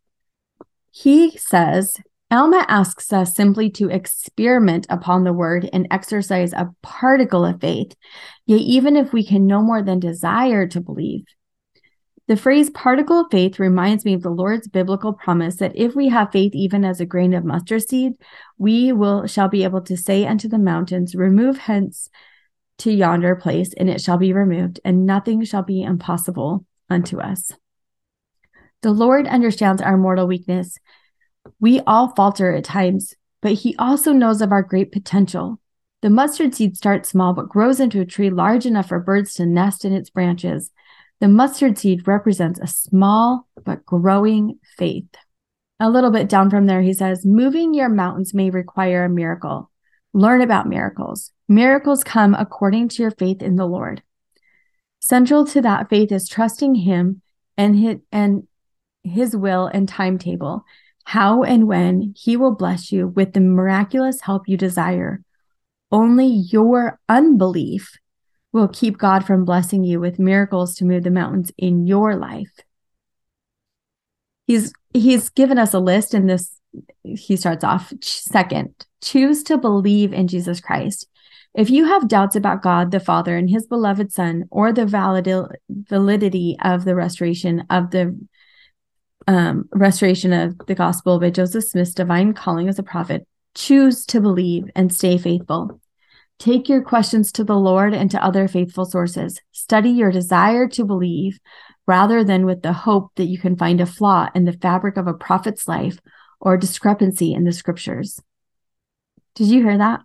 He 0.91 1.37
says 1.39 1.97
Alma 2.33 2.65
asks 2.67 3.13
us 3.13 3.37
simply 3.37 3.69
to 3.69 3.91
experiment 3.91 4.87
upon 4.89 5.23
the 5.23 5.35
word 5.35 5.69
and 5.71 5.87
exercise 5.91 6.55
a 6.55 6.75
particle 6.81 7.45
of 7.45 7.61
faith, 7.61 7.95
yet, 8.47 8.61
even 8.61 8.97
if 8.97 9.13
we 9.13 9.23
can 9.23 9.47
no 9.47 9.61
more 9.61 9.83
than 9.83 10.01
desire 10.01 10.67
to 10.69 10.81
believe. 10.81 11.27
The 12.29 12.39
phrase 12.39 12.71
particle 12.71 13.21
of 13.21 13.27
faith 13.31 13.59
reminds 13.59 14.07
me 14.07 14.15
of 14.15 14.23
the 14.23 14.31
Lord's 14.31 14.67
biblical 14.67 15.13
promise 15.13 15.57
that 15.57 15.77
if 15.77 15.95
we 15.95 16.09
have 16.09 16.33
faith 16.33 16.55
even 16.55 16.87
as 16.87 17.01
a 17.01 17.05
grain 17.05 17.35
of 17.35 17.45
mustard 17.45 17.87
seed, 17.87 18.15
we 18.57 18.93
will 18.93 19.27
shall 19.27 19.49
be 19.49 19.65
able 19.65 19.83
to 19.83 19.97
say 19.99 20.25
unto 20.25 20.49
the 20.49 20.59
mountains, 20.59 21.15
Remove 21.15 21.59
hence 21.59 22.09
to 22.79 22.91
yonder 22.91 23.37
place, 23.37 23.75
and 23.75 23.91
it 23.91 24.01
shall 24.01 24.17
be 24.17 24.33
removed, 24.33 24.81
and 24.87 25.05
nothing 25.05 25.45
shall 25.45 25.65
be 25.65 25.83
impossible 25.83 26.65
unto 26.89 27.21
us. 27.21 27.53
The 28.81 28.93
Lord 28.93 29.27
understands 29.27 29.83
our 29.83 29.99
mortal 29.99 30.27
weakness 30.27 30.79
we 31.61 31.81
all 31.81 32.15
falter 32.15 32.53
at 32.53 32.65
times 32.65 33.15
but 33.43 33.53
he 33.53 33.77
also 33.77 34.13
knows 34.13 34.41
of 34.41 34.53
our 34.53 34.63
great 34.63 34.93
potential. 34.93 35.61
The 36.01 36.11
mustard 36.11 36.55
seed 36.55 36.77
starts 36.77 37.11
small 37.11 37.35
but 37.35 37.49
grows 37.49 37.81
into 37.81 38.01
a 38.01 38.07
tree 38.07 38.31
large 38.31 38.65
enough 38.65 38.89
for 38.89 39.01
birds 39.01 39.35
to 39.35 39.47
nest 39.47 39.85
in 39.85 39.93
its 39.93 40.09
branches. 40.09 40.71
The 41.21 41.29
mustard 41.29 41.77
seed 41.77 42.09
represents 42.09 42.59
a 42.61 42.67
small 42.67 43.49
but 43.65 43.85
growing 43.85 44.59
faith. 44.77 45.09
A 45.79 45.91
little 45.91 46.11
bit 46.11 46.29
down 46.29 46.51
from 46.51 46.67
there, 46.67 46.83
he 46.83 46.93
says, 46.93 47.27
Moving 47.27 47.75
your 47.75 47.89
mountains 47.89 48.33
may 48.33 48.51
require 48.51 49.05
a 49.05 49.09
miracle. 49.09 49.71
Learn 50.13 50.41
about 50.41 50.69
miracles. 50.69 51.33
Miracles 51.49 52.05
come 52.05 52.35
according 52.35 52.89
to 52.89 53.03
your 53.03 53.11
faith 53.11 53.43
in 53.43 53.57
the 53.57 53.67
Lord. 53.67 54.03
Central 55.01 55.45
to 55.47 55.61
that 55.63 55.89
faith 55.89 56.13
is 56.13 56.29
trusting 56.29 56.77
Him 56.77 57.23
and 57.57 57.77
His, 57.77 57.97
and 58.13 58.47
his 59.05 59.37
will 59.37 59.67
and 59.67 59.89
timetable, 59.89 60.65
how 61.05 61.43
and 61.43 61.67
when 61.67 62.15
He 62.17 62.37
will 62.37 62.55
bless 62.55 62.93
you 62.93 63.09
with 63.09 63.33
the 63.33 63.41
miraculous 63.41 64.21
help 64.21 64.49
you 64.49 64.57
desire. 64.57 65.23
Only 65.91 66.27
your 66.27 66.99
unbelief 67.09 67.99
will 68.53 68.69
keep 68.69 68.99
God 68.99 69.25
from 69.25 69.45
blessing 69.45 69.85
you 69.85 70.01
with 70.01 70.19
miracles 70.19 70.75
to 70.77 70.85
move 70.85 71.05
the 71.05 71.11
mountains 71.11 71.51
in 71.57 71.87
your 71.87 72.17
life. 72.17 72.53
He's 74.47 74.73
he's 74.93 75.29
given 75.31 75.59
us 75.59 75.75
a 75.75 75.79
list 75.79 76.15
in 76.15 76.27
this 76.27 76.59
he 77.03 77.37
starts 77.37 77.65
off 77.65 77.93
second 78.01 78.75
choose 79.03 79.43
to 79.43 79.59
believe 79.59 80.13
in 80.13 80.29
jesus 80.29 80.61
christ 80.61 81.07
if 81.55 81.69
you 81.69 81.85
have 81.85 82.09
doubts 82.09 82.37
about 82.37 82.63
god 82.63 82.91
the 82.91 83.01
father 83.01 83.37
and 83.37 83.51
his 83.51 83.67
beloved 83.67 84.13
son 84.13 84.45
or 84.51 84.73
the 84.73 84.87
validity 85.69 86.57
of 86.63 86.85
the 86.85 86.95
restoration 86.95 87.65
of 87.69 87.91
the 87.91 88.19
um, 89.27 89.69
restoration 89.73 90.33
of 90.33 90.59
the 90.67 90.75
gospel 90.75 91.19
by 91.21 91.31
joseph 91.31 91.65
smith's 91.65 91.95
divine 91.95 92.33
calling 92.33 92.69
as 92.69 92.79
a 92.79 92.83
prophet 92.83 93.27
choose 93.55 94.05
to 94.07 94.21
believe 94.21 94.65
and 94.75 94.93
stay 94.93 95.19
faithful 95.19 95.81
Take 96.43 96.69
your 96.69 96.83
questions 96.83 97.31
to 97.33 97.45
the 97.45 97.55
Lord 97.55 97.95
and 97.95 98.11
to 98.11 98.21
other 98.21 98.49
faithful 98.49 98.85
sources. 98.85 99.41
Study 99.53 99.91
your 99.91 100.11
desire 100.11 100.67
to 100.71 100.85
believe 100.85 101.39
rather 101.87 102.25
than 102.25 102.45
with 102.45 102.63
the 102.63 102.73
hope 102.73 103.13
that 103.15 103.27
you 103.27 103.39
can 103.39 103.57
find 103.57 103.81
a 103.81 103.87
flaw 103.87 104.29
in 104.35 104.45
the 104.45 104.53
fabric 104.53 104.97
of 104.97 105.07
a 105.07 105.15
prophet's 105.15 105.69
life 105.69 106.01
or 106.41 106.57
discrepancy 106.57 107.33
in 107.33 107.45
the 107.45 107.53
scriptures. 107.53 108.21
Did 109.37 109.47
you 109.47 109.63
hear 109.63 109.79
that? 109.79 110.01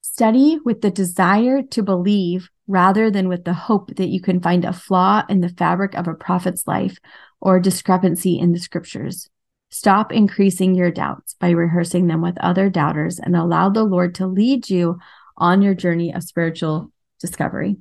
Study 0.00 0.60
with 0.64 0.80
the 0.80 0.92
desire 0.92 1.62
to 1.62 1.82
believe 1.82 2.50
rather 2.68 3.10
than 3.10 3.28
with 3.28 3.42
the 3.42 3.54
hope 3.54 3.96
that 3.96 4.10
you 4.10 4.20
can 4.20 4.40
find 4.40 4.64
a 4.64 4.72
flaw 4.72 5.24
in 5.28 5.40
the 5.40 5.48
fabric 5.48 5.94
of 5.94 6.06
a 6.06 6.14
prophet's 6.14 6.68
life 6.68 6.98
or 7.40 7.60
discrepancy 7.60 8.38
in 8.38 8.52
the 8.52 8.58
scriptures. 8.58 9.28
Stop 9.70 10.12
increasing 10.12 10.74
your 10.74 10.90
doubts 10.90 11.34
by 11.34 11.50
rehearsing 11.50 12.06
them 12.06 12.22
with 12.22 12.38
other 12.38 12.70
doubters 12.70 13.18
and 13.18 13.36
allow 13.36 13.68
the 13.68 13.84
Lord 13.84 14.14
to 14.16 14.26
lead 14.26 14.70
you 14.70 14.98
on 15.36 15.62
your 15.62 15.74
journey 15.74 16.12
of 16.12 16.22
spiritual 16.22 16.90
discovery. 17.20 17.76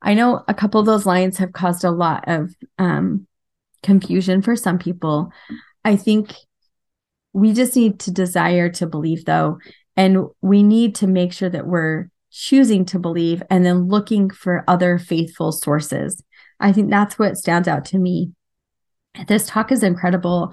I 0.00 0.14
know 0.14 0.44
a 0.46 0.54
couple 0.54 0.80
of 0.80 0.86
those 0.86 1.06
lines 1.06 1.38
have 1.38 1.52
caused 1.52 1.82
a 1.82 1.90
lot 1.90 2.24
of 2.28 2.54
um, 2.78 3.26
confusion 3.82 4.42
for 4.42 4.54
some 4.54 4.78
people. 4.78 5.32
I 5.84 5.96
think 5.96 6.34
we 7.32 7.52
just 7.52 7.74
need 7.74 7.98
to 8.00 8.10
desire 8.10 8.68
to 8.70 8.86
believe, 8.86 9.24
though, 9.24 9.58
and 9.96 10.26
we 10.40 10.62
need 10.62 10.94
to 10.96 11.06
make 11.06 11.32
sure 11.32 11.48
that 11.48 11.66
we're 11.66 12.10
choosing 12.30 12.84
to 12.84 12.98
believe 12.98 13.42
and 13.48 13.64
then 13.64 13.88
looking 13.88 14.28
for 14.28 14.64
other 14.68 14.98
faithful 14.98 15.52
sources. 15.52 16.22
I 16.60 16.72
think 16.72 16.90
that's 16.90 17.18
what 17.18 17.36
stands 17.36 17.68
out 17.68 17.84
to 17.86 17.98
me. 17.98 18.32
This 19.28 19.46
talk 19.46 19.72
is 19.72 19.82
incredible. 19.82 20.52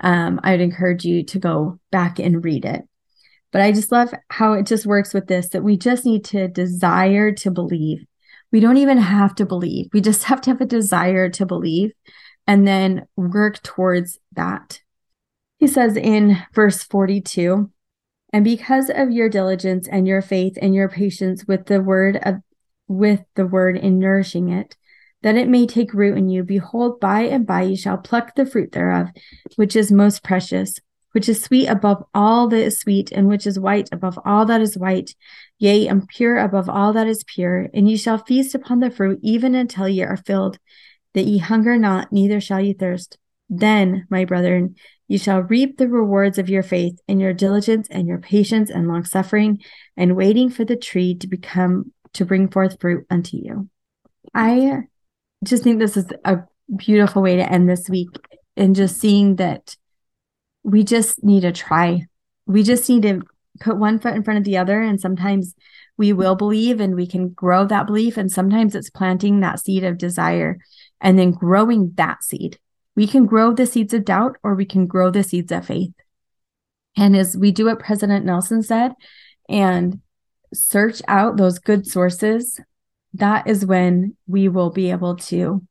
Um, 0.00 0.40
I 0.42 0.52
would 0.52 0.60
encourage 0.60 1.04
you 1.04 1.24
to 1.24 1.38
go 1.38 1.78
back 1.90 2.18
and 2.18 2.44
read 2.44 2.64
it. 2.64 2.82
But 3.52 3.62
I 3.62 3.72
just 3.72 3.92
love 3.92 4.14
how 4.28 4.52
it 4.54 4.66
just 4.66 4.86
works 4.86 5.12
with 5.12 5.26
this 5.26 5.48
that 5.50 5.64
we 5.64 5.76
just 5.76 6.04
need 6.04 6.24
to 6.26 6.48
desire 6.48 7.32
to 7.32 7.50
believe 7.50 8.04
we 8.52 8.60
don't 8.60 8.78
even 8.78 8.98
have 8.98 9.34
to 9.36 9.46
believe. 9.46 9.88
We 9.92 10.00
just 10.00 10.24
have 10.24 10.40
to 10.42 10.50
have 10.50 10.60
a 10.60 10.66
desire 10.66 11.28
to 11.30 11.46
believe 11.46 11.92
and 12.46 12.66
then 12.66 13.06
work 13.16 13.62
towards 13.62 14.18
that. 14.32 14.80
He 15.58 15.66
says 15.66 15.96
in 15.96 16.38
verse 16.54 16.82
42 16.82 17.70
and 18.32 18.44
because 18.44 18.90
of 18.90 19.10
your 19.10 19.28
diligence 19.28 19.88
and 19.88 20.06
your 20.06 20.22
faith 20.22 20.56
and 20.60 20.74
your 20.74 20.88
patience 20.88 21.44
with 21.46 21.66
the 21.66 21.80
word 21.80 22.18
of 22.22 22.36
with 22.88 23.20
the 23.36 23.46
word 23.46 23.76
in 23.76 23.98
nourishing 24.00 24.48
it 24.48 24.76
that 25.22 25.36
it 25.36 25.48
may 25.48 25.66
take 25.66 25.94
root 25.94 26.16
in 26.16 26.28
you 26.28 26.42
behold 26.42 27.00
by 27.00 27.22
and 27.22 27.46
by 27.46 27.62
you 27.62 27.76
shall 27.76 27.98
pluck 27.98 28.34
the 28.34 28.46
fruit 28.46 28.72
thereof 28.72 29.08
which 29.56 29.76
is 29.76 29.92
most 29.92 30.22
precious 30.22 30.78
which 31.12 31.28
is 31.28 31.42
sweet 31.42 31.66
above 31.66 32.04
all 32.14 32.48
that 32.48 32.60
is 32.60 32.78
sweet, 32.78 33.10
and 33.12 33.28
which 33.28 33.46
is 33.46 33.58
white 33.58 33.88
above 33.92 34.18
all 34.24 34.46
that 34.46 34.60
is 34.60 34.78
white, 34.78 35.14
yea, 35.58 35.88
and 35.88 36.08
pure 36.08 36.38
above 36.38 36.68
all 36.68 36.92
that 36.92 37.06
is 37.06 37.24
pure. 37.24 37.68
And 37.74 37.88
ye 37.90 37.96
shall 37.96 38.18
feast 38.18 38.54
upon 38.54 38.80
the 38.80 38.90
fruit 38.90 39.18
even 39.22 39.54
until 39.54 39.88
ye 39.88 40.02
are 40.02 40.16
filled, 40.16 40.58
that 41.14 41.26
ye 41.26 41.38
hunger 41.38 41.76
not, 41.76 42.12
neither 42.12 42.40
shall 42.40 42.60
ye 42.60 42.72
thirst. 42.72 43.18
Then, 43.48 44.06
my 44.08 44.24
brethren, 44.24 44.76
ye 45.08 45.18
shall 45.18 45.42
reap 45.42 45.76
the 45.76 45.88
rewards 45.88 46.38
of 46.38 46.48
your 46.48 46.62
faith 46.62 47.00
and 47.08 47.20
your 47.20 47.32
diligence 47.32 47.88
and 47.90 48.06
your 48.06 48.18
patience 48.18 48.70
and 48.70 48.86
long 48.86 49.04
suffering, 49.04 49.60
and 49.96 50.16
waiting 50.16 50.50
for 50.50 50.64
the 50.64 50.76
tree 50.76 51.16
to 51.16 51.26
become 51.26 51.92
to 52.12 52.24
bring 52.24 52.48
forth 52.48 52.80
fruit 52.80 53.06
unto 53.10 53.36
you. 53.36 53.68
I 54.34 54.84
just 55.44 55.62
think 55.62 55.78
this 55.78 55.96
is 55.96 56.06
a 56.24 56.38
beautiful 56.76 57.22
way 57.22 57.36
to 57.36 57.52
end 57.52 57.68
this 57.68 57.88
week 57.88 58.08
and 58.56 58.76
just 58.76 59.00
seeing 59.00 59.36
that 59.36 59.76
we 60.62 60.84
just 60.84 61.22
need 61.24 61.40
to 61.40 61.52
try. 61.52 62.06
We 62.46 62.62
just 62.62 62.88
need 62.88 63.02
to 63.02 63.22
put 63.60 63.78
one 63.78 63.98
foot 63.98 64.14
in 64.14 64.22
front 64.22 64.38
of 64.38 64.44
the 64.44 64.58
other. 64.58 64.80
And 64.80 65.00
sometimes 65.00 65.54
we 65.96 66.12
will 66.12 66.34
believe 66.34 66.80
and 66.80 66.94
we 66.94 67.06
can 67.06 67.30
grow 67.30 67.64
that 67.66 67.86
belief. 67.86 68.16
And 68.16 68.30
sometimes 68.30 68.74
it's 68.74 68.90
planting 68.90 69.40
that 69.40 69.60
seed 69.60 69.84
of 69.84 69.98
desire 69.98 70.58
and 71.00 71.18
then 71.18 71.30
growing 71.30 71.92
that 71.96 72.22
seed. 72.22 72.58
We 72.96 73.06
can 73.06 73.26
grow 73.26 73.52
the 73.54 73.66
seeds 73.66 73.94
of 73.94 74.04
doubt 74.04 74.36
or 74.42 74.54
we 74.54 74.66
can 74.66 74.86
grow 74.86 75.10
the 75.10 75.22
seeds 75.22 75.52
of 75.52 75.66
faith. 75.66 75.92
And 76.96 77.16
as 77.16 77.36
we 77.36 77.52
do 77.52 77.66
what 77.66 77.78
President 77.78 78.26
Nelson 78.26 78.62
said 78.62 78.92
and 79.48 80.00
search 80.52 81.00
out 81.08 81.36
those 81.36 81.58
good 81.58 81.86
sources, 81.86 82.60
that 83.14 83.46
is 83.46 83.66
when 83.66 84.16
we 84.26 84.48
will 84.48 84.70
be 84.70 84.90
able 84.90 85.16
to 85.16 85.62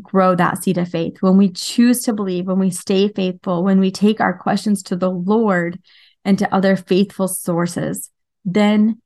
grow 0.00 0.34
that 0.34 0.62
seed 0.62 0.78
of 0.78 0.88
faith, 0.88 1.18
when 1.20 1.36
we 1.36 1.50
choose 1.50 2.02
to 2.04 2.12
believe, 2.12 2.46
when 2.46 2.58
we 2.58 2.70
stay 2.70 3.08
faithful, 3.08 3.62
when 3.62 3.80
we 3.80 3.90
take 3.90 4.20
our 4.20 4.36
questions 4.36 4.82
to 4.84 4.96
the 4.96 5.10
Lord 5.10 5.78
and 6.24 6.38
to 6.38 6.54
other 6.54 6.76
faithful 6.76 7.28
sources, 7.28 8.10
then 8.44 9.00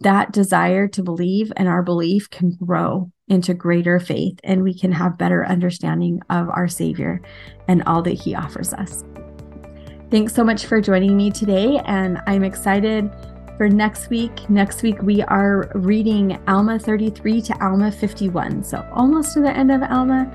that 0.00 0.32
desire 0.32 0.88
to 0.88 1.02
believe 1.02 1.52
and 1.56 1.68
our 1.68 1.82
belief 1.82 2.30
can 2.30 2.56
grow 2.56 3.10
into 3.28 3.54
greater 3.54 3.98
faith 4.00 4.38
and 4.44 4.62
we 4.62 4.78
can 4.78 4.92
have 4.92 5.18
better 5.18 5.46
understanding 5.46 6.20
of 6.30 6.48
our 6.48 6.68
Savior 6.68 7.20
and 7.68 7.82
all 7.84 8.02
that 8.02 8.12
He 8.12 8.34
offers 8.34 8.72
us. 8.74 9.04
Thanks 10.10 10.34
so 10.34 10.44
much 10.44 10.66
for 10.66 10.80
joining 10.80 11.16
me 11.16 11.30
today, 11.30 11.80
and 11.86 12.20
I'm 12.26 12.44
excited 12.44 13.10
for 13.56 13.68
next 13.68 14.10
week. 14.10 14.48
Next 14.50 14.82
week, 14.82 15.00
we 15.02 15.22
are 15.22 15.70
reading 15.74 16.38
Alma 16.48 16.78
33 16.78 17.42
to 17.42 17.64
Alma 17.64 17.90
51. 17.90 18.64
So 18.64 18.86
almost 18.92 19.34
to 19.34 19.40
the 19.40 19.50
end 19.50 19.70
of 19.70 19.82
Alma. 19.82 20.30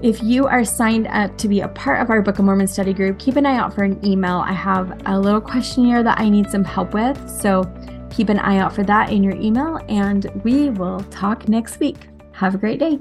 If 0.00 0.22
you 0.22 0.46
are 0.46 0.64
signed 0.64 1.08
up 1.08 1.36
to 1.38 1.48
be 1.48 1.60
a 1.60 1.68
part 1.68 2.00
of 2.00 2.08
our 2.10 2.22
Book 2.22 2.38
of 2.38 2.44
Mormon 2.44 2.68
study 2.68 2.92
group, 2.92 3.18
keep 3.18 3.34
an 3.34 3.44
eye 3.44 3.56
out 3.56 3.74
for 3.74 3.82
an 3.82 4.04
email. 4.06 4.38
I 4.38 4.52
have 4.52 5.02
a 5.06 5.18
little 5.18 5.40
questionnaire 5.40 6.04
that 6.04 6.20
I 6.20 6.28
need 6.28 6.48
some 6.50 6.62
help 6.62 6.94
with. 6.94 7.18
So 7.28 7.64
keep 8.10 8.28
an 8.28 8.38
eye 8.38 8.58
out 8.58 8.72
for 8.72 8.84
that 8.84 9.10
in 9.10 9.24
your 9.24 9.34
email, 9.34 9.80
and 9.88 10.30
we 10.44 10.70
will 10.70 11.00
talk 11.10 11.48
next 11.48 11.80
week. 11.80 12.08
Have 12.32 12.54
a 12.54 12.58
great 12.58 12.78
day. 12.78 12.98